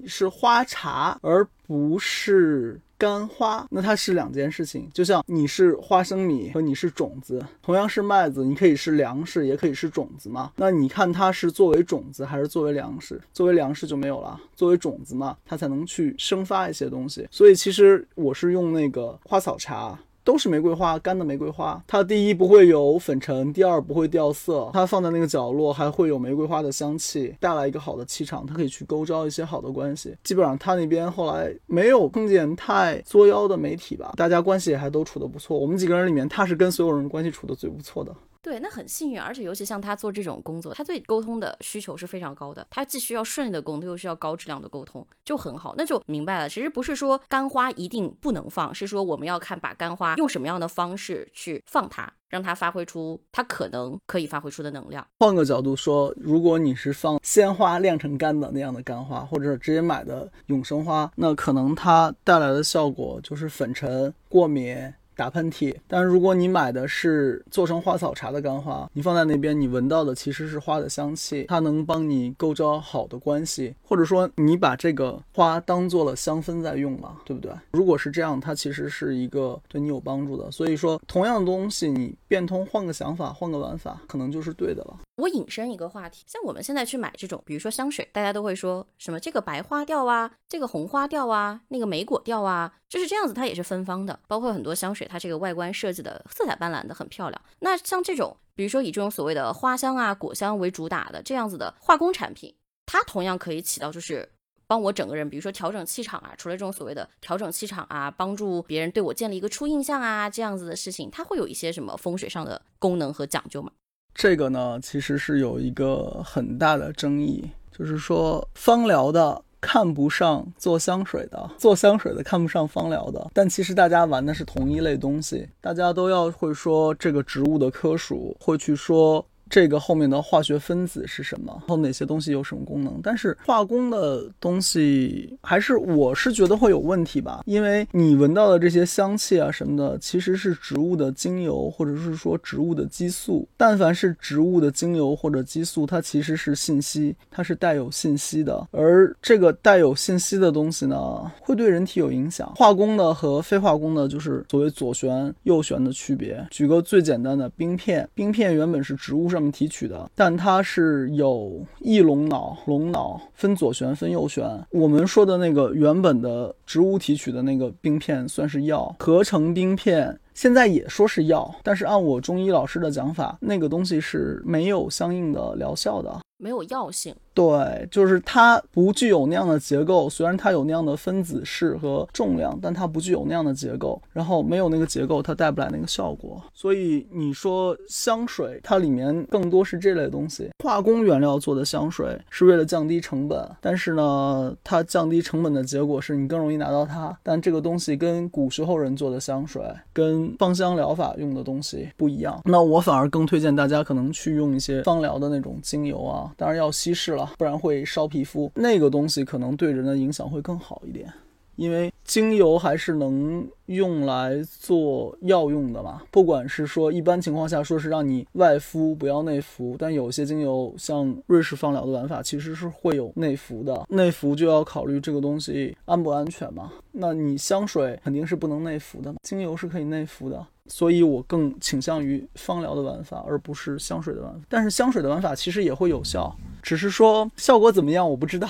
[0.06, 2.80] 是花茶，而不是。
[2.96, 10.52] 干花，那它是两件事情，就像你是花生米和你是种子，同样是麦子，你可以是粮食，也可以是种子嘛。
[10.56, 13.20] 那你看它是作为种子还是作为粮食？
[13.32, 17.26] 作为粮食就没有了，作为种子嘛，它才能去生发一些东西。
[17.32, 19.98] 所以其实我是用那个花草茶。
[20.24, 21.80] 都是玫瑰花，干的玫瑰花。
[21.86, 24.70] 它第一不会有粉尘，第二不会掉色。
[24.72, 28.46] 它放在那个角落还会有玫瑰花的香气，带来一个好的气场。
[28.46, 30.16] 它可以去勾招一些好的关系。
[30.24, 35.58] 基本上他那边后来没有碰见太作妖的媒体吧，大家关系也还都处得不错。
[35.58, 38.14] 我们几个人里面，他是跟所有人关系处得最不错的。
[38.44, 42.66] 对，那很幸运，而且尤其像他做这种工作，他对沟通的需求是非常高的。
[42.68, 45.74] 他既需要顺利的沟通，又需要高质量的沟通，就很好。
[45.78, 55.06] 那就明白了，其实不是说干花一定不能放，是说我们要看把干花用什么样的方式去放它，让它发挥出它可能可以发挥出的能量。
[55.20, 64.92] 换个角度说，如果你是放鲜花晾成干的那样的干花，或者直接买的永生花，那可能它带来的效果就是粉尘、过敏。
[65.16, 77.52] 打喷嚏，但如果你买的是做成花草茶的干花，你放在那边，你闻到的其实是花的香气，它能帮你构造好的关系，或者说你把这个花当做了香氛在用嘛，对不对？
[77.72, 80.50] 如果是这样，它其实是一个对你有帮助的。
[80.50, 84.98] 所以说，同样的东西，你变通，换个想法，换个玩法，可能就是对的了。
[85.16, 94.16] 我引申一个话题，像我们现在去买这种，比如说香水，大家都会说什么这个白花调啊，这个红花调啊，那个莓果调啊，就是这样子，它也是芬芳的。
[94.28, 97.42] 包括很多香水，它这个外观设计的色彩斑斓的，很漂亮。
[97.58, 102.54] 那像这种，比如说以这种所谓的花香啊、果香为主打的这样子的化工产品，
[102.86, 104.30] 它同样可以起到就是
[104.68, 113.72] 帮我整个人，比如说调整气场啊，除了这种所谓的调整气场啊，帮助别人对我建立一个初印象啊这样子的事情，它会有一些什么风水上的功能和讲究吗？
[114.14, 129.24] 这个呢，其实是有一个很大的争议，就是说芳疗的看不上做香水的，做香水的看不上芳疗的，但其实大家玩的是同一类东西，大家都要会说这个植物的科属，会去说。
[129.54, 131.52] 这个后面的化学分子是什么？
[131.60, 132.98] 然后哪些东西有什么功能？
[133.00, 143.46] 但是化工的东西还是我是觉得会有问题吧，因为你闻到的这些香气啊什么的，其实是植物的精油或者是说植物的激素。
[143.56, 148.66] 但凡是植物的精油或者激素，它其实是信息，它是带有信息的。
[148.72, 152.52] 而这个带有信息的东西呢，会对人体有影响。
[152.56, 156.44] 化工的和非化工的，就是所谓左旋右旋的区别。
[156.50, 159.28] 举个最简单的冰片，冰片原本是植物。
[159.34, 164.44] 上提取的，但它是有翼龙脑、龙脑分左旋分右旋。
[164.70, 176.20] 我们说的那个原本的植物提取的那个冰片算是药，合成冰片现在也说是药，但是按我中医老师的讲法，那个东西是没有相应的疗效的。
[176.36, 180.10] 没有药性，对，就是它不具有那样的结构。
[180.10, 184.00] 虽然它有那样的分子式和重量，但它不具有那样的结构。
[184.12, 186.42] 然后没有那个结构，它带不来那个效果。
[186.52, 193.48] 所以你说香水，它里面更多是这类东西，化工原料做的香水是为了降低成本。
[193.60, 197.16] 但是呢，它降低成本的结果是你更容易拿到它。
[197.22, 202.40] 但这个东西跟古时候人做的香水，跟芳香疗法用的东西不一样。
[202.44, 206.23] 那我反而更推荐大家可能去用一些芳疗的那种精油啊。
[206.36, 208.50] 当然要稀释了，不然会烧皮肤。
[208.54, 211.12] 那个东西可能对人的影响会更好一点，
[211.56, 216.02] 因为精油还是能用来做药用的嘛。
[216.10, 223.86] 不管是说一般情况下说是让你外敷不要内服，但有些精油像瑞士芳疗的玩法其实是会有内服的。
[223.88, 226.72] 内服就要考虑这个东西安不安全嘛。
[226.92, 230.46] 那你香水肯定是不能内服的，精油是可以内服的。
[230.66, 234.40] 所以我更倾向于芳疗的玩法，而不是香水的玩法。
[234.48, 238.48] 但是香水的玩法其实也会有效，只是说效果怎么样我不知道。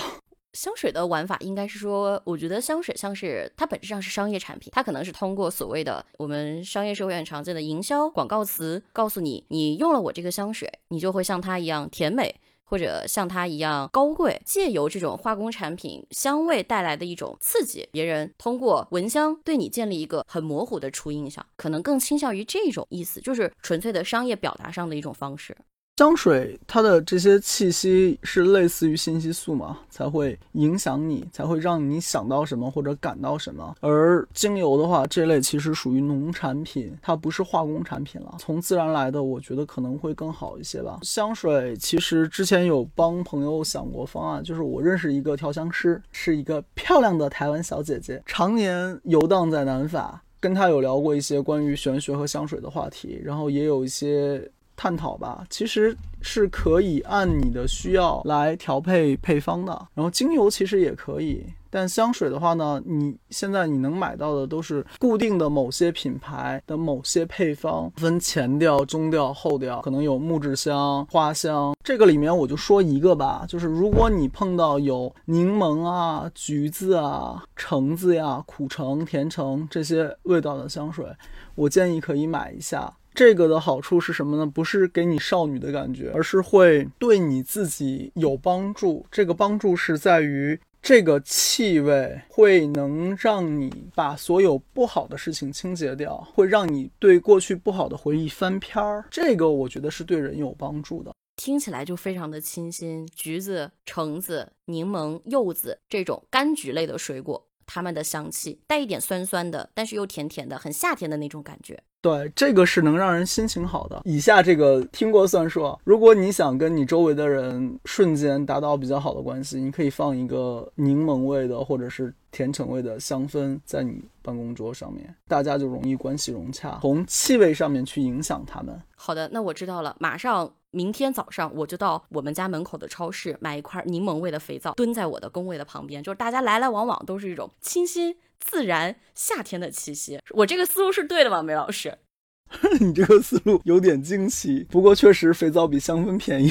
[0.54, 12.34] 香水的玩法应该是说，我觉得香水像是它本质上是商业产品，它可能是通过所谓的我们商业社会很常见的营销广告词，告诉你，你用了我这个香水，你就会像它一样甜美。
[12.66, 25.54] 或者像它一样高贵，借由这种化工产品香味带来的一种刺激，别人通过闻香对你建立一个很模糊的初印象，可能更倾向于这种意思，就是纯粹的商业表达上的一种方式。
[25.96, 33.76] 香水它的这些气息是类似于信息素嘛，才会影响你，才会让你想到什么或者感到什么。
[33.78, 40.98] 而精油的话，这类其实属于农产品，它不是化工产品了，从自然来的，我觉得可能会更好一些吧。
[41.02, 54.50] 香水其实之前有帮朋友想过方案，就是我认识一个调香师，是一个漂亮的台湾小姐姐，常年游荡在南法，跟她有聊过一些关于玄学和香水的话题，然后也有一些。
[54.76, 59.88] 探讨吧，其实是可以按你的需要来调配配方的。
[59.94, 71.74] 然后精油其实也可以，但香水的话呢，你现在你能买到的都是固定的某些品牌的某些配方，分前调、中调、后调，可能有木质香、花香。
[71.82, 81.06] 这个里面我就说一个吧，就是如果你碰到有柠檬啊、橘子啊、橙子呀、苦橙、甜橙这些味道的香水，
[81.54, 82.92] 我建议可以买一下。
[83.14, 84.44] 这个的好处是什么呢？
[84.44, 89.06] 不是给你少女的感觉，而是会对你自己有帮助。
[89.10, 99.04] 这个帮助是在于这个气味会能让你把所有不好的事情清洁掉，会让你对过去不好的回忆翻篇儿。
[99.10, 101.12] 这个我觉得是对人有帮助的。
[101.36, 103.06] 听起来就非常的清新。
[103.14, 111.82] 橘子、橙子、柠檬、柚子这种柑橘类的水果，它们的香气带一点酸酸的，但是又甜甜的，很夏天的那种感觉。
[112.04, 114.02] 对，这个是能让人心情好的。
[114.04, 115.74] 以下这个听过算数。
[115.84, 126.78] 如果你想跟你周围的人瞬间达到比较好的关系，你可以放一个柠檬味的或者是甜橙味的香氛在你办公桌上面，大家就容易关系融洽。
[126.82, 128.78] 从气味上面去影响他们。
[128.94, 129.96] 好的，那我知道了。
[129.98, 138.14] 马上明天早上我就到我们家门口的超市买一块柠檬味的肥皂，蹲在我的工位的旁边，就是大家来来往往都是一种清新。
[138.44, 141.96] 自然夏天的气息，我这个思路是对的吗，梅老师？
[142.78, 146.50] 你这个思路有点惊奇，不过确实肥皂比香氛便宜。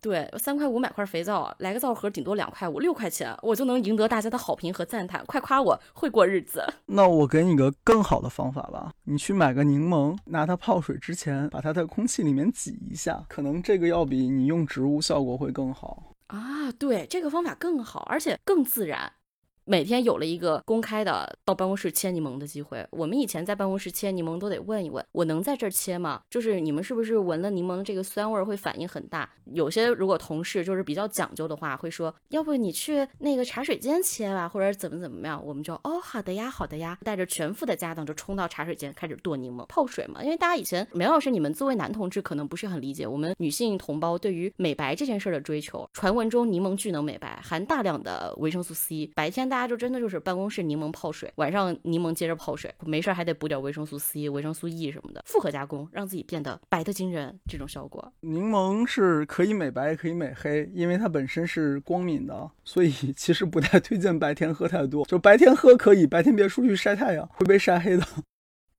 [0.00, 6.64] 对，三块五买块肥皂，来个皂盒顶多两块五，六块钱我就能赢得大家的好评和赞叹，快夸我会过日子。
[6.86, 16.72] 那我给你个更好的方法吧，你去买个柠檬，拿它泡水之前，把它在空气里面挤一下，可能这个要比你用植物效果会更好啊。
[16.72, 19.12] 对，这个方法更好，而且更自然。
[19.68, 22.86] 每天有了一个公开的到办公室切柠檬的机会。
[22.92, 26.22] 我们以前在办公室切柠檬都得问一问，我能在这儿切吗？
[26.30, 29.28] 就是你们是不是闻了柠檬这个酸味会反应很大？
[29.52, 35.44] 有些如果同事就是比较讲究的话，会说要不你去那个茶水间切吧，或者怎么怎么样。
[35.44, 40.22] 我们就哦好的呀好的呀，带着全副的家当就冲到茶水间开始剁柠檬泡水嘛。
[40.22, 45.88] 因为大家以前梅老师你们作为男同志可能不是很理解我们女性同胞对于美白这件事儿的追求。
[45.92, 49.55] 传闻中柠檬巨能美白，含大量的维生素 C，白天大。
[49.56, 57.34] 大家就真的就是办公室柠檬泡水，晚上柠檬接着泡水，没事还得补点维生素 C、维生素 E 什么的，复合加工，让自己变得白的惊人。
[57.48, 65.06] 这种效果，柠檬是可以美白也可以美黑，因为它本身是光敏的，所以 其实不太推荐白天喝太多。
[65.06, 68.06] 就白天喝可以，白天别出去晒太阳，会被晒黑的。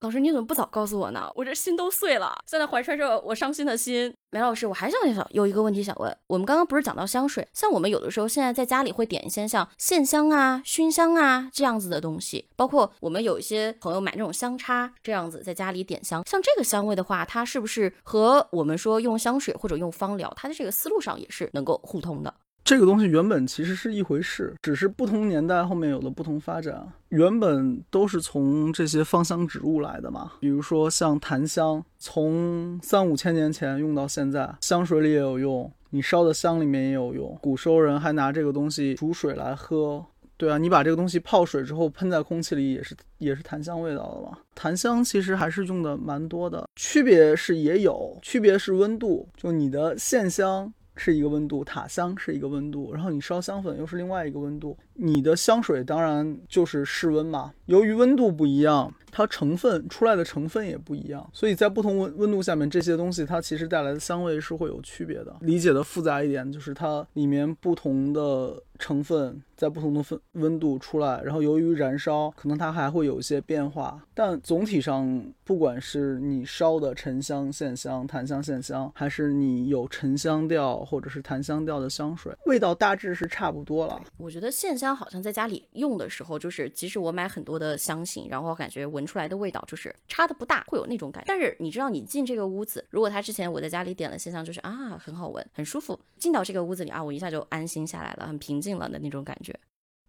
[0.02, 1.28] 老师，你怎么不早告诉我呢？
[1.34, 4.14] 我这心都碎了，现在怀揣着我伤心的心。
[4.30, 6.16] 梅老师，我还想想有一个问题想问。
[6.28, 16.24] 我们刚刚不是讲到香水，像我们有的时候现在在家里会点一些像线香啊、熏香啊这样子的东西，包括我们有一些朋友买那种香插这样子在家里点香。
[16.28, 22.32] 像这个香味的话，它是不是和我们说用香水或者用芳疗，它的这个思路上也是能够互通的？
[22.67, 26.86] 这个东西原本其实是一回事，只是不同年代后面有了不同发展。
[27.08, 37.39] 原本都是从这些芳香植物来的嘛，比如说像檀香，从三五千年前用到现在，香水里也有用，你烧的香里面也有用。
[37.41, 40.06] 古时候人还拿这个东西煮水来喝。
[40.36, 44.38] 对啊，你把这个东西泡水之后喷在空气里，也是也是檀香味道的嘛。
[44.53, 50.73] 檀香其实还是用的蛮多的，区别是也有，区别是温度，就你的线香。
[50.98, 54.78] 是一个温度，塔香是一个温度，然后你烧香粉又是另外一个温度。
[54.98, 58.94] 你的香水当然就是室温嘛，由于温度不一样。
[59.10, 65.36] 它成分出来的成分也不一样，所以在不同温温度下面，这些东西它其实带来的香味是会有区别的。
[65.40, 74.00] 理解的复杂一点，就是它里面不同的成分在不同的分温度出来，然后由于燃烧，可能它还会有一些变化。
[74.14, 84.00] 但总体上，不管是你烧的沉香、线香、檀香、线香，还是你有沉香调或者是檀香调的香水，味道大致是差不多了。
[84.18, 89.08] 我觉得线香好像在家里用的时候，就是即使我买很多的香型，然后感觉闻。
[89.08, 91.28] 出来的味道就是差的不大，会有那种感觉。
[91.30, 95.97] 但是你知道，你进这个屋子，如果他之前我在家里点了线香，就是啊，很好闻，很舒服。
[96.18, 99.57] 进到这个屋子里啊，我一下就安心下来了，很平静了的那种感觉。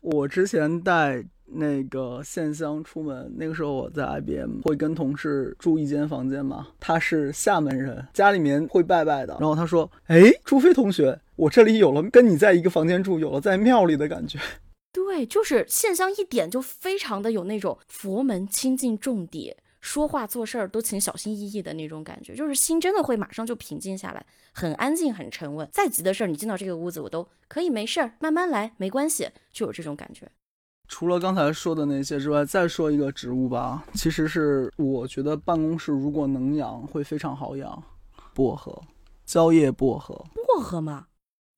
[0.01, 9.37] 我之前带那个线香出门，那个时候我在 IBM 会跟同事住一间房间嘛，他是厦门人，家里面会拜拜的。
[9.39, 14.41] 然后他说：“哎，朱飞同学，我这里有了跟你在一个房间住，有了在庙里的感觉。”
[15.19, 19.57] 对，就是线香一点就非常的有那种佛门清净重底。
[19.81, 25.69] 说话做事儿都请小心翼翼的那种感觉，就是心真的会马上就平静下来，很安静，很沉稳。
[25.73, 30.31] 再急的事儿，你进到这个屋子，我都可以没事儿，慢慢来，没关系，就有这种感觉。
[30.87, 37.83] 除了刚才说的那些之外，再说一个植物吧，其实是我觉得办公室如果能养，会非常好养。
[38.35, 38.81] 薄荷，
[39.25, 40.15] 蕉叶薄荷。
[40.35, 41.07] 薄荷吗？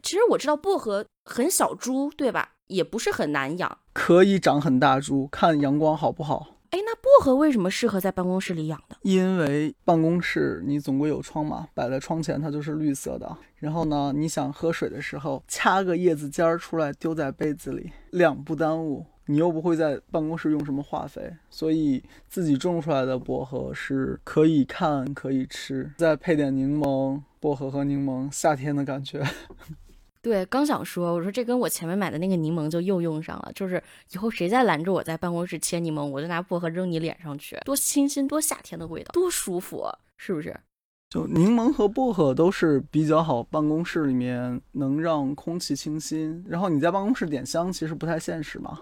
[0.02, 2.52] 其实我知道薄荷很小株，对吧？
[2.70, 6.56] 也不是很难养，可以长很大株，看阳光好不好。
[6.70, 8.96] 哎，那薄荷为什么适合在办公室里养的？
[9.02, 13.36] 因为办公室你总归有窗嘛，摆在窗前它就是绿色的。
[13.56, 19.04] 然后呢，你想喝水的时候，掐个叶子尖儿出来丢在杯子里，两不耽误。
[19.26, 29.22] 你又不会在办公室用什么化肥，所以自己种出来的薄荷是可以看可以吃，再配点柠檬，薄荷和柠檬，夏天的感觉。
[30.22, 39.86] 对，刚想说，我说这跟我前面买的那个柠檬就又用上了，就是以后谁再拦着我在办公室切柠檬，我就拿薄荷扔你脸上去，多清新，多夏天的味道，多舒服，
[40.18, 40.54] 是不是？
[41.08, 48.78] 就柠檬和薄荷都是比较好，办公室里面能让空气清新，然后你在办公室点香其实不太现实嘛。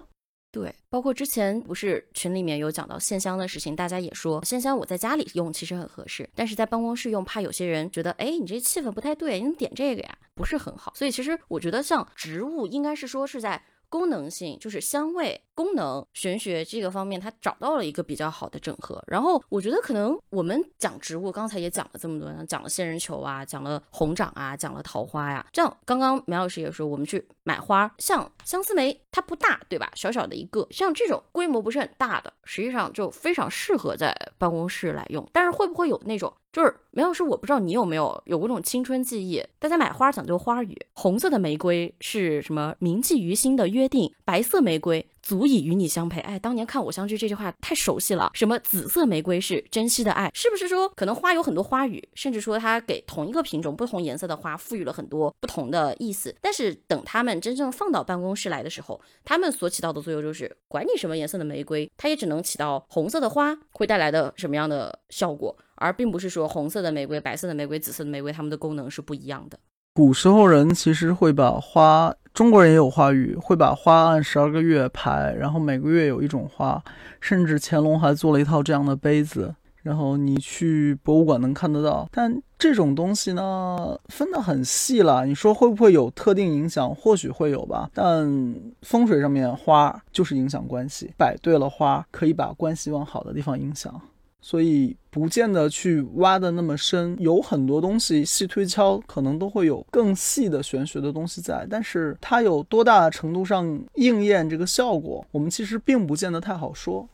[0.51, 10.19] 对，包括之前不是群里面有讲到线香的事情，大家也说线香我在家里用其实很合适，但是在办公室用怕有些人觉得，哎，你这气氛不太对，你点这个呀？
[10.35, 10.93] 不是很好。
[10.95, 13.63] 所以其实我觉得像植物，应该是说是在。
[13.89, 19.03] 功能性就是香味、功能、玄学这个方面，它找到了一个比较好的整合。
[19.07, 25.47] 然后我觉得可能我们讲植物，刚才也讲了这么多，讲了仙人球啊，讲了红掌啊，讲了桃花呀。
[25.53, 29.91] 这样刚刚苗老师也说，我们去买花，像相思梅，它不大，对吧？
[29.95, 35.27] 小小的一个，像这种规模不是很大的，实际上就非常适合在办公室来用。
[35.33, 36.33] 但是会不会有那种？
[36.53, 39.43] 就是梅老师，我不知道你有没有有过这种青春记忆。
[39.59, 42.75] 大家买花讲究花语，红色的玫瑰是什么？
[42.79, 44.13] 铭记于心的约定。
[44.25, 45.07] 白色玫瑰。
[45.21, 46.23] 足以与你相配。
[46.23, 48.31] 哎，当年看《我相聚》这句话太熟悉了。
[48.33, 50.31] 什么紫色玫瑰是珍惜的爱？
[50.33, 56.35] 是不是说可能花有很多花语，甚至说它给同一个品种不同颜色的花赋予了很多不同的意思？
[56.41, 69.59] 但是等他们真正放到办公室来的时候，他们所起到的作用就是，管你什么颜色的玫瑰，它也只能起到红色的花会带来的什么样的效果，而并不是说红色的玫瑰、白色的玫瑰、紫色的玫瑰，它们的功能是不一样的。
[69.95, 76.81] 古时候人其实会把花，中国人也有花语，会把花按十二个月排，然后每个月有一种花，
[77.21, 79.53] 甚至乾隆还做了一套这样的杯子，
[79.83, 82.09] 然后你去博物馆能看得到。
[82.13, 85.27] 但这种东西呢，分得很细了。
[85.27, 86.95] 你说会不会有特定影响？
[86.95, 87.91] 或许会有吧。
[87.93, 94.01] 但风水上面花就是影响关系，摆对了花可以把关系往好的地方影响。
[94.41, 101.67] 所以不见得去挖的那么深，有很多东西细推敲，可能都会有更细的玄学的东西在。
[101.69, 107.09] 但是它有多大程度上应验这个效果，我们其实并不见得太好说。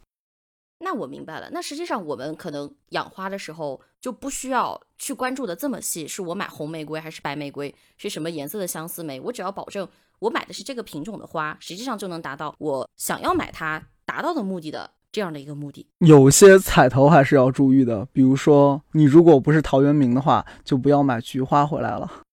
[0.80, 1.48] 那我明白了。
[1.50, 14.90] 那实际上我们可能养花的时候就不需要去关注的这么细，是我买红玫瑰还是白玫瑰，是什么颜色的相思梅，我只要保证我买的是这个品种的花，实际上就能达到我想要买它达到的目的的。
[15.14, 18.04] 这样的一个目的，有些彩头还是要注意的。
[18.12, 22.24] 比如说，你如果不是陶渊明的话，就不要买菊花回来了。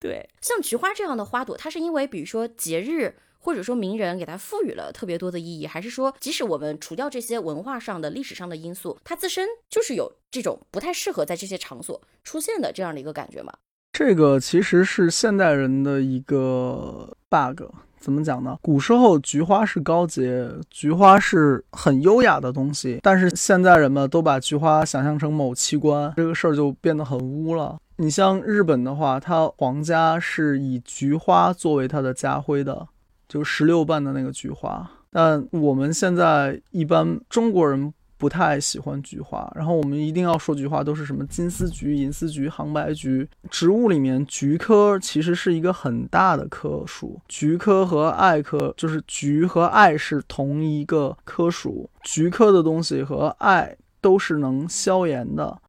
[0.00, 13.52] 对，像菊花这样的花朵，它是因为比如说节日或者说名人给它赋予了特别多的意义，还是说即使我们除掉这些文化上的、历史上的因素，它自身就是有这种不太适合在这些场所出现的这样的一个感觉吗？
[13.92, 17.64] 这个其实是现代人的一个 bug。
[18.02, 18.58] 怎么讲呢？
[18.60, 27.78] 古时候菊花是高洁，菊花是很优雅的东西，但是现在人们都把菊花想象成某器官，这个事儿就变得很污了。
[27.98, 32.88] 你像日本的话，它皇家是以菊花作为它的家徽的，
[33.28, 37.94] 就十六瓣的那个菊花，但我们现在一般中国人。
[38.22, 43.28] 不太喜欢菊花，然后我们一定要说菊花都是什么金丝菊、银丝菊、杭白菊。
[43.50, 47.20] 植物里面，菊科其实是一个很大的科属。
[47.26, 51.90] 菊科和艾科，就是菊和艾是同一个科属。
[52.04, 55.60] 菊科的东西和艾都是能消炎的。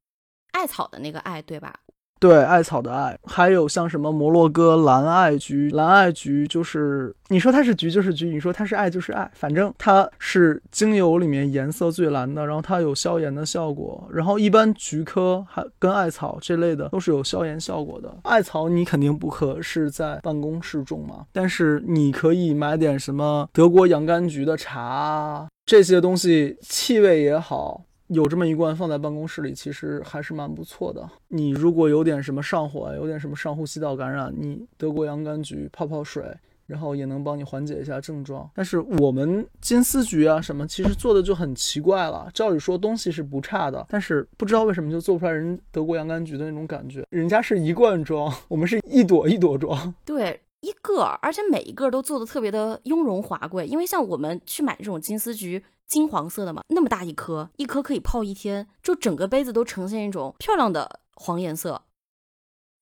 [0.51, 1.73] 艾草的那个艾，对吧？
[2.23, 14.07] 对，艾草的艾，还有像什么摩洛哥蓝艾菊，蓝艾菊就是你说它是菊就是菊，你说它是艾就是艾，反正它是精油里面颜色最蓝的，然后它有消炎的效果。
[14.09, 18.15] 然后一般菊科还跟艾草这类的都是有消炎效果的。
[18.23, 27.81] 艾草你肯定不可是在办公室种嘛，但是你可以买点什么德国洋甘菊的茶，这些东西气味也好。
[28.13, 31.09] 有这么一罐放在办公室里，其实还是蛮不错的。
[31.29, 36.23] 你如果有点什么上火，有点什么上呼吸道感染，你德国洋甘菊泡泡水，
[36.65, 38.49] 然后也能帮你缓解一下症状。
[38.53, 42.29] 但是我们金丝菊啊什么，其实做的就很奇怪了。
[42.33, 47.05] 照理说东西是不差的，但是不知道为什么就做不出来人德国洋甘菊的那种感觉。
[47.09, 49.93] 人家是一罐装，我们是一朵一朵装。
[50.05, 53.67] 对，一个，而且每一个都做的特别的雍容华贵。
[53.67, 55.63] 因为像我们去买这种金丝菊。
[55.85, 61.83] 金黄色的嘛，那么大一颗，一颗可以泡一天，就整个杯子都呈现一种漂亮的黄颜色。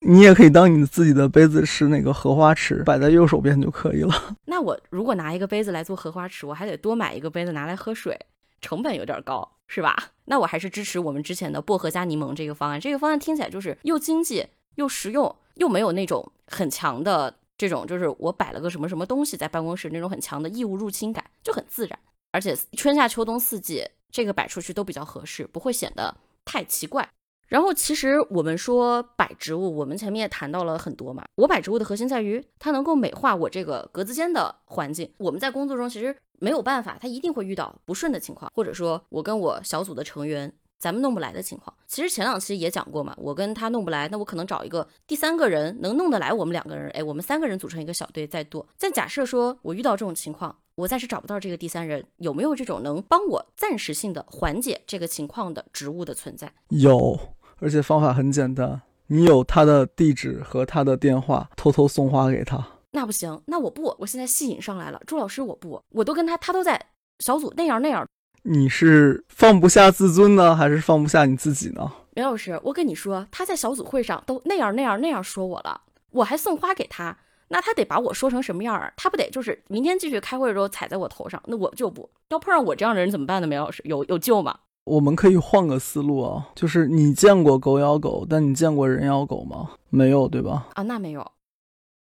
[0.06, 4.14] 你也可以当你自己的杯子是那个荷花池，摆在右手边就可以了。
[4.46, 8.18] 那我如果拿一个杯子来做荷花池，我还得多买一个杯子拿来喝水，
[8.62, 10.12] 成本有点高，是吧？
[10.26, 12.80] 那我还是支持我们之前的薄荷加柠檬这个方案。
[12.80, 22.00] 这个方案听起来就是又经济又实用，又没有那种很强的这种，就是我摆了个什么什么东西在办公室那种很强的异物入侵感，就很自然。
[22.32, 27.08] 而且春夏秋冬四季这个摆出去都比较合适，不会显得太奇怪。
[27.48, 31.24] 然后其实我们说摆植物，我们前面也谈到了很多嘛。
[31.36, 35.14] 我摆植物的核心在于它能够美化我这个格子间的环境。
[35.18, 40.52] 我们在工作中其实没有办法，它一定会遇到不顺的情况，或者说我跟我小组的成员
[40.82, 41.74] 咱们弄不来的情况。
[41.88, 48.68] 其实前两期也讲过嘛，我跟他弄不来，那我可能找一个第三个人能弄得来，我们两个人，哎，我们三个人组成一个小队再做。
[48.80, 50.58] 但假设说我遇到这种情况。
[50.76, 56.52] 我暂时找不到这个第三人，有没有这种能帮我暂时性的缓解这个情况的职务的存在？
[56.70, 57.20] 有，
[57.60, 62.66] 而且方法很简单，你有他的地址和他的电话，偷偷送花给他。
[62.92, 66.84] 那不行，那我不，我现在戏引上来了，朱老师我不，我都跟他，他都在
[67.20, 68.08] 小组那样那样。
[68.44, 71.92] 你是放不下自尊呢，还是放不下你自己呢？
[72.16, 75.82] 梅老师，我跟你说，他在小组会上都那样那样那样说我了，
[76.12, 77.18] 我还送花给他。
[77.50, 78.94] 那他得把我说成什么样儿？
[78.96, 81.42] 他不得就是明天继续开会的时候踩在我头上？
[81.48, 83.48] 那我就不要碰上我这样的人怎么办呢？
[83.48, 84.58] 梅老师有有救吗？
[84.86, 89.72] 我们可以换个思路啊，就是你见过狗咬狗，但你见过人咬狗吗？
[89.90, 90.68] 没有，对吧？
[90.74, 91.30] 啊，那没有。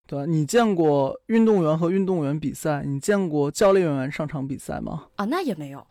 [0.06, 2.82] 对你见过运动员和运动员比赛？
[2.84, 5.06] 你见过教练员上场比赛吗？
[5.16, 5.86] 啊，那也没有，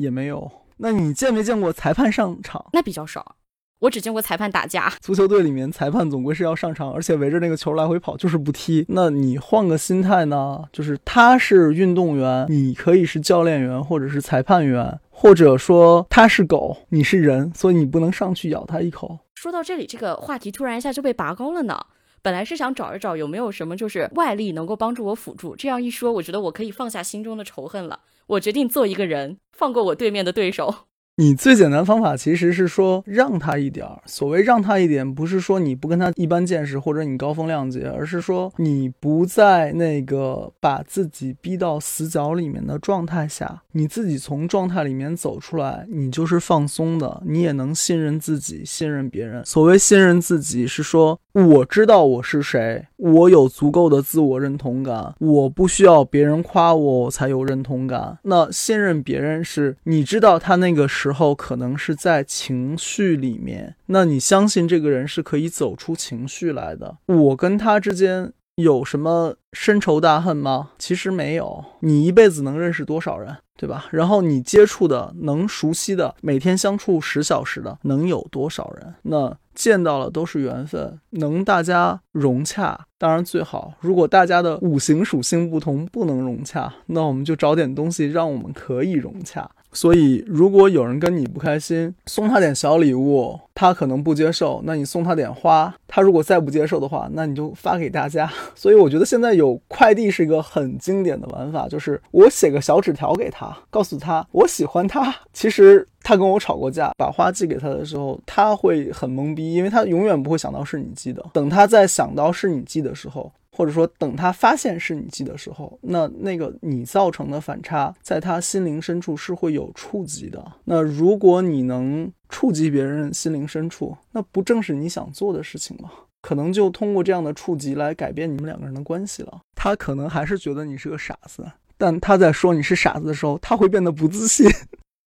[0.00, 0.50] 也没有。
[0.78, 2.64] 那你见没见过裁判上场？
[2.72, 3.36] 那比较少。
[3.80, 4.92] 我只见过裁判打架。
[5.00, 8.84] 足球队里面，裁判总归是要上场，而且围着那个球来回跑，就是不踢。
[8.88, 10.64] 那你换个心态呢？
[10.72, 19.18] 就是他是运动员，你可以是教练员或者是裁判员，或者说他是狗，你是人，所以你不能上去咬他一口。
[19.34, 21.78] 说到这里，这个话题突然一下就被拔高了呢。
[22.22, 28.00] 本来是想找一找有没有什么就是外力能够帮助我辅助，这样一说，我觉得我可以放下心中的仇恨了。
[28.26, 30.89] 我决定做一个人，放过我对面的对手。
[31.20, 34.00] 你最简单方法其实是说让他一点儿。
[34.06, 49.44] 所谓让他一点，不是说你不跟他一般见识或者你高风亮节，而是说你不在那个把自己逼到死角里面的状态下，你自己从状态里面走出来，你就是放松的，你也能信任自己，信任别人。
[49.44, 58.16] 所谓信任自己，是说我知道我是谁，我有足够的自我认同感，我不需要别人夸我，我才有认同感。
[58.22, 61.09] 那信任别人是你知道他那个时。
[61.10, 66.98] 时候可能是在情绪里面，那你相信这个人是可以走出情绪来的？
[67.06, 70.70] 我跟他之间有什么深仇大恨吗？
[70.78, 71.64] 其实没有。
[71.80, 73.86] 你一辈子能认识多少人，对吧？
[73.90, 78.94] 然后你接触的、能熟悉的、每天相处十小时的，能有多少人？
[79.02, 83.74] 那见到了都是缘分，能大家融洽，当然最好。
[83.80, 89.50] 如果大家的五行属性不同，不能融洽，那我们就找点东西让我们可以融洽。
[89.72, 94.60] 所以，如果有人跟你不开心，送他点小礼物，他可能不接受。
[94.64, 98.30] 那你送他点花，他如果再不接受的话，那你就发给大家。
[98.54, 105.14] 所以，我觉得现在有快递是一个很经典的玩法，就是我写个小纸条给他，告诉他我喜欢他。
[105.32, 111.24] 其实他跟我吵过架，把花寄给他的时候，他会很懵逼，因为他永远不会想到是你寄的。
[111.32, 113.30] 等他再想到是你寄的时候。
[113.60, 120.42] 或者说，等他发现是你记的时候，那那个你造成的反差，在他心灵深处是会有触及的。
[120.64, 125.90] 那如果你能触及别人心灵深处，那不正是你想做的事情吗？
[126.22, 129.42] 可能就通过这样的触及来改变你们两个人的关系了。
[129.54, 131.46] 他可能还是觉得你是个傻子，
[131.76, 134.46] 但他在说你是傻子的时候，他会变得不自信。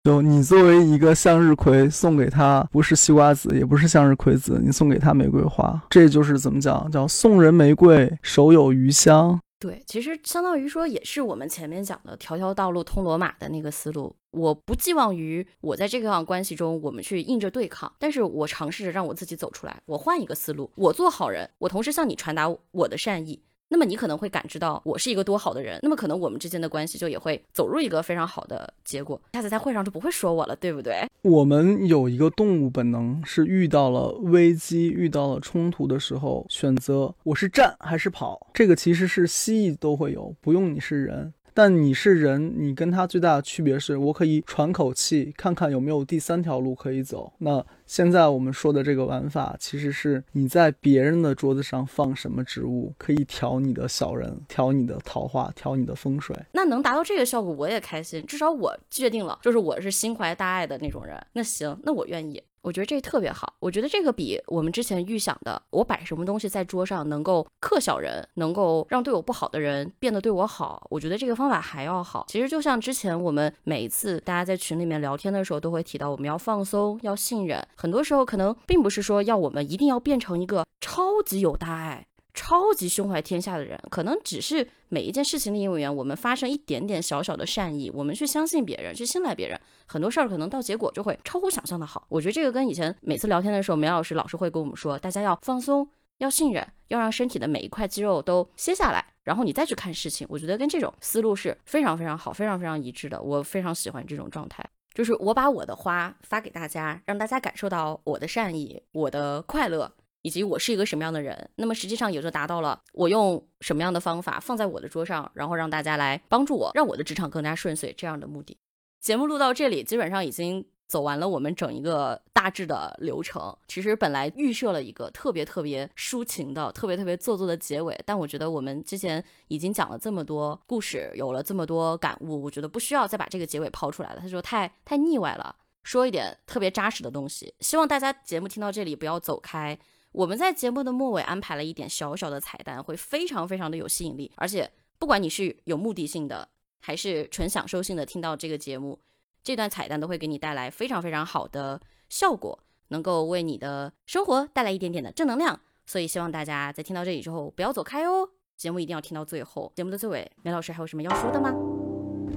[0.04, 6.90] 就你作为一个向日葵，送给他不是西瓜子，也不是向日葵子，你送给他玫瑰花，这就是怎么讲？
[6.90, 9.40] 叫送人玫瑰，手有余香。
[9.60, 14.16] 对，其实相当于说也是我们前面讲的条条道路通罗马的那个思路。
[14.32, 23.40] 我不寄望于我在这个关系中我们去硬着对抗，但是我尝试着让我自己走出来，我换一个思路，我做好人，我同时向你传达我的善意。
[23.74, 29.20] 那么你可能会感知到我是一个多好的人，那么可能我们之间的关系就也会走入一个非常好的结果。
[29.32, 31.08] 下次在会上就不会说我了，对不对？
[31.22, 38.46] 我们有一个动物本能，是遇到了危机、遇到了冲突的时候，选择我是站还是跑。
[38.54, 41.34] 这个其实是蜥蜴都会有，不用你是人。
[41.54, 47.34] 但你是人，你跟他最大的区别是我可以喘口气，看看有没有第三条路可以走。
[47.40, 56.36] 那现在我们说的这个玩法，其实是你在别人的桌子上放什么植物，可以调你的小人，调你的桃花，调你的风水。
[56.54, 58.26] 那能达到这个效果，我也开心。
[58.26, 61.22] 至少我决定了，就是我是心怀大爱的那种人。
[61.34, 62.42] 那行，那我愿意。
[62.62, 72.26] 我觉得这特别好，我觉得这个比我们之前预想的，我摆什么东西在桌上能够克小人，能够让对我不好的人变得对我好，我觉得这个方法还要好。
[72.28, 77.66] 其实就像之前我们每一次大家在群里面聊天的时候，都会提到我们要放松，要信任。
[77.76, 82.06] 很多时候可能并不是说要我们一定要变成一个超级有大爱。
[82.34, 92.06] 超级胸怀天下的人，可能只是每一件事情的因为缘，我们发生一点点小小的善意，我们去相信别人，去信赖别人，很多事儿可能到结果就会超乎想象的好。
[92.10, 95.88] 我觉得这个跟以前每次聊天的时候，梅老师老是会跟我们说，大家要放松，
[96.20, 100.26] 要信任，要让身体的每一块肌肉都歇下来，然后你再去看事情。
[100.30, 103.22] 我觉得跟这种思路是非常非常好，非常非常一致的。
[103.22, 104.64] 我非常喜欢这种状态，
[104.94, 109.92] 就是我把我的花发给大家，让大家感受到我的善意，我的快乐。
[110.22, 118.58] 以及我是一个什么样的人，那么实际上也就达到了我用什么样的方法放在我的桌上，然后让大家来帮助我，让我的职场更加顺遂这样的目的。
[119.00, 123.58] 节目录到这里，基本上已经走完了我们整一个大致的流程。
[123.68, 135.56] 其实本来预设了一个特别特别抒情的、特别特别做作的结尾，但我觉得我们之前已经讲了这么多故事，有了这么多感悟，我觉得不需要再把这个结尾抛出来了，它就太太腻歪了。
[135.82, 139.76] 说一点特别扎实的东西，希望大家节目听到这里不要走开。
[140.12, 144.30] 我们在节目的末尾安排了一点小小的彩蛋，会非常非常的有吸引力。
[144.36, 146.50] 而且，不管你是有目的性的，
[146.82, 149.00] 还是纯享受性的听到这个节目，
[149.42, 152.60] 这段彩蛋都会给你带来非常非常好的效果，
[152.90, 155.60] 能够为你的生活带来一点点的正能量。
[155.86, 159.72] 所以，希望大家在听到这里之后不要走开哦，节目一定要听到最后。
[159.76, 161.52] 节目的最尾，梅老师还有什么要说的吗？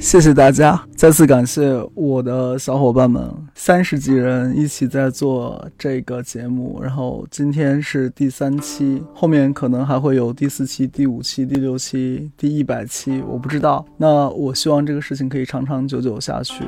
[0.00, 13.84] 谢谢大家，再次感谢我的小伙伴们，三十几人一起在做这个节目，然后今天是第三期，后面可能还会有第四期、第五期、第六期、第一百期，我不知道。
[13.96, 16.64] 那我希望这个事情可以长长久久下去。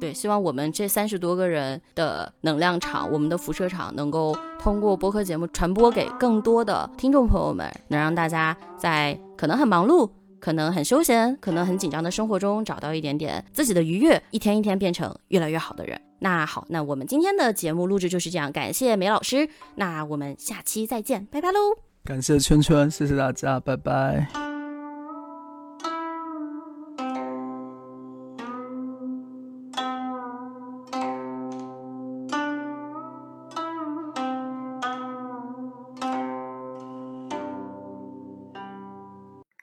[0.00, 10.08] 对，希望我们这三十多个人的能量场，我们的辐射场，能够通过播客节目传播给更多的听众朋友们，能让大家在可能很忙碌。
[10.40, 16.00] 可能很休闲，可能很紧张的生活中找到一点点自己的愉悦，一天一天变成越来越好的人。
[16.18, 21.58] 那好，那我们今天的节目录制就是这样，感谢梅老师，那我们下期再见，拜拜喽！
[22.04, 24.59] 感谢圈圈，谢谢大家，拜拜。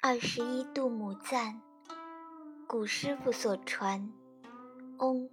[0.09, 1.59] 二十一度母赞，
[2.65, 4.09] 古师傅所传。
[4.99, 5.29] 嗡，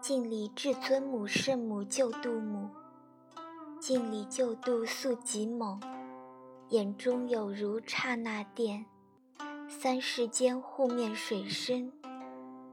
[0.00, 2.70] 敬礼至尊母圣母救度母，
[3.80, 5.80] 敬礼救度速极猛，
[6.68, 8.86] 眼中有如刹那电，
[9.68, 11.92] 三世间护面水深，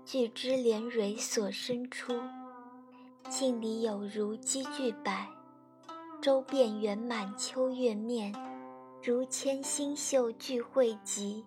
[0.06, 2.14] 巨之连蕊所生出，
[3.28, 5.28] 敬礼有如积聚百，
[6.22, 8.32] 周遍圆满秋月面。
[9.02, 11.46] 如千星宿聚汇集，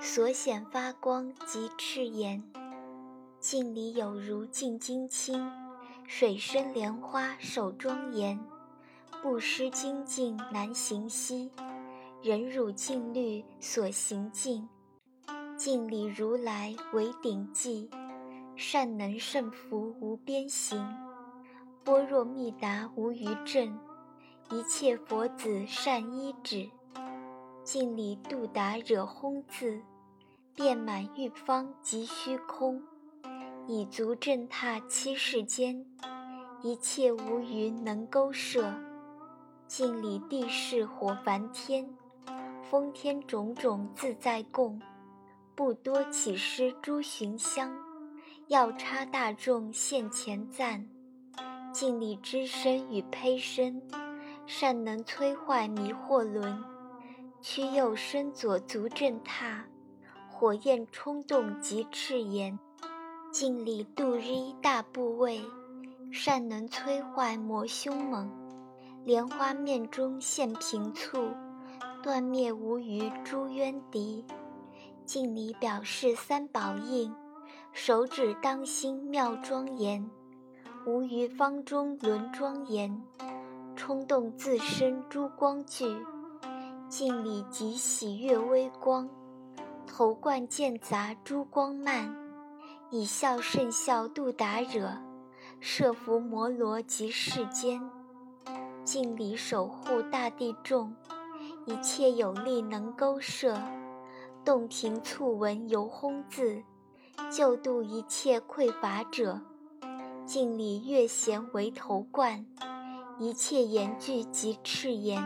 [0.00, 2.42] 所显发光及赤炎。
[3.38, 5.48] 镜里有如镜金青，
[6.08, 8.36] 水深莲花手庄严。
[9.22, 11.52] 不施精进难行兮，
[12.20, 14.68] 忍辱净律所行尽。
[15.56, 17.88] 镜里如来为顶髻，
[18.56, 20.84] 善能胜福无边行。
[21.84, 23.78] 般若密达无余证，
[24.50, 26.68] 一切佛子善依止。
[27.70, 29.78] 镜里度达惹轰字，
[30.54, 32.82] 遍满玉方及虚空，
[33.66, 35.84] 以足震踏七世间，
[36.62, 38.72] 一切无余能勾摄。
[39.66, 41.86] 镜里地势火梵天，
[42.70, 44.80] 风天种种自在供，
[45.54, 47.70] 不多起施诸寻香，
[48.46, 50.88] 药差大众现前赞。
[51.70, 53.82] 敬礼之身与胚身，
[54.46, 56.64] 善能摧坏迷惑轮。
[57.40, 59.64] 屈右身左足震踏，
[60.28, 62.58] 火焰冲动及赤炎。
[63.30, 65.40] 敬礼度日大部位，
[66.10, 68.28] 善能摧坏魔凶猛。
[69.04, 71.30] 莲花面中现平簇，
[72.02, 74.24] 断灭无余诸冤敌。
[75.04, 77.14] 敬礼表示三宝印，
[77.72, 80.10] 手指当心妙庄严。
[80.86, 83.00] 无余方中轮庄严，
[83.76, 85.84] 冲动自身诸光聚，
[86.88, 89.06] 敬礼及喜悦微光，
[89.86, 92.16] 头冠剑杂珠光漫，
[92.88, 94.96] 以笑甚笑度达惹，
[95.60, 97.78] 摄伏摩罗及世间，
[98.84, 100.96] 敬礼守护大地众，
[101.66, 103.60] 一切有力能勾摄，
[104.42, 106.62] 洞庭促闻游轰字，
[107.30, 109.42] 救度一切匮乏者。
[110.24, 112.46] 敬礼月贤为头冠，
[113.18, 115.22] 一切言句及赤言，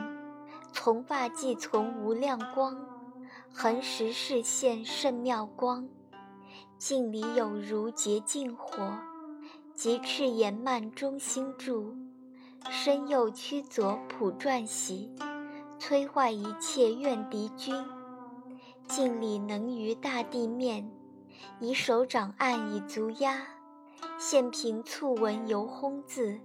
[0.73, 2.77] 从发即从无量光，
[3.53, 5.89] 恒时视现甚妙光。
[6.79, 8.99] 镜里有如洁净火，
[9.75, 11.95] 及赤言曼中心住，
[12.71, 15.15] 身右屈左普转喜，
[15.79, 17.75] 摧坏一切怨敌军。
[18.89, 20.91] 敬礼能于大地面，
[21.61, 23.47] 以手掌按以足压。
[24.19, 26.41] 现平促文由轰字，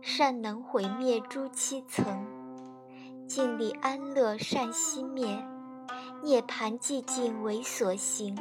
[0.00, 2.26] 善能毁灭诸七层，
[3.30, 5.40] 尽力安乐善息灭，
[6.20, 8.36] 涅盘寂静为所行，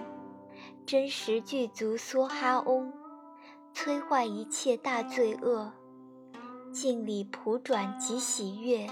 [0.83, 2.91] 真实具足梭哈嗡，
[3.71, 5.71] 摧坏一切大罪恶，
[6.71, 8.87] 尽力普转及喜悦，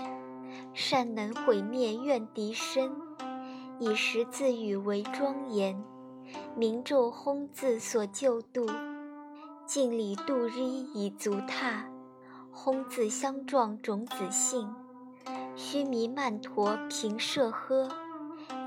[0.72, 2.92] 善能毁灭怨敌身，
[3.80, 5.84] 以十字语为庄严，
[6.56, 8.68] 明咒轰字所救度。
[9.66, 11.90] 敬礼度日以足踏，
[12.52, 14.72] 轰自相撞种子性，
[15.60, 17.90] 须弥曼陀平摄呵，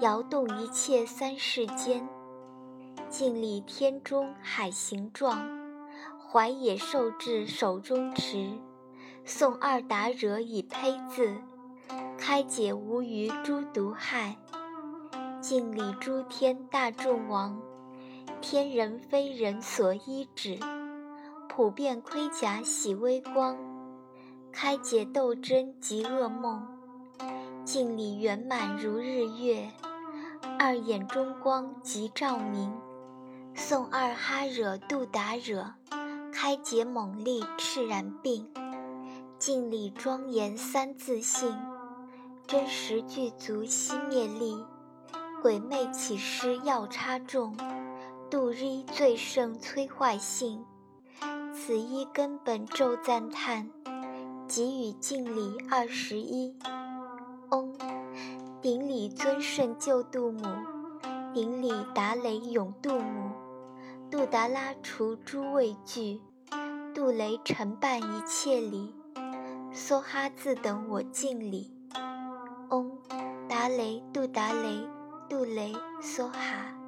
[0.01, 2.07] 摇动一切三世间。
[3.09, 5.49] 敬礼天中海形状，
[6.19, 8.51] 怀野兽至手中持，
[9.25, 11.33] 送二达惹以胚字，
[12.19, 14.37] 开解无余诸毒害。
[15.41, 17.63] 敬礼诸天大众王，
[18.41, 20.59] 天人非人所依止。
[21.49, 23.57] 普遍盔甲喜微光，
[24.51, 26.67] 开解斗争及噩梦，
[27.73, 29.71] 敬礼圆满如日月，
[30.59, 32.77] 二眼中光即照明，
[33.55, 35.75] 诵二哈惹度达惹，
[36.33, 38.51] 开解猛力赤然病，
[39.39, 41.57] 敬礼庄严三自性，
[42.45, 44.65] 真实具足熄灭力，
[45.41, 47.57] 鬼魅起施要插众，
[48.29, 50.65] 度日最胜摧坏性。
[51.55, 53.71] 此一根本咒赞叹，
[54.49, 56.53] 给予敬礼二十一。
[57.51, 57.73] 嗡，
[58.63, 60.47] 顶礼尊顺救度母，
[61.35, 63.33] 顶礼达雷永度母，
[64.09, 66.21] 杜达拉除诸畏惧，
[66.95, 68.95] 杜雷承办一切礼，
[69.73, 71.75] 梭哈自等我敬礼。
[72.69, 72.97] 嗡，
[73.49, 74.87] 达雷杜达雷
[75.29, 76.80] 杜雷梭哈。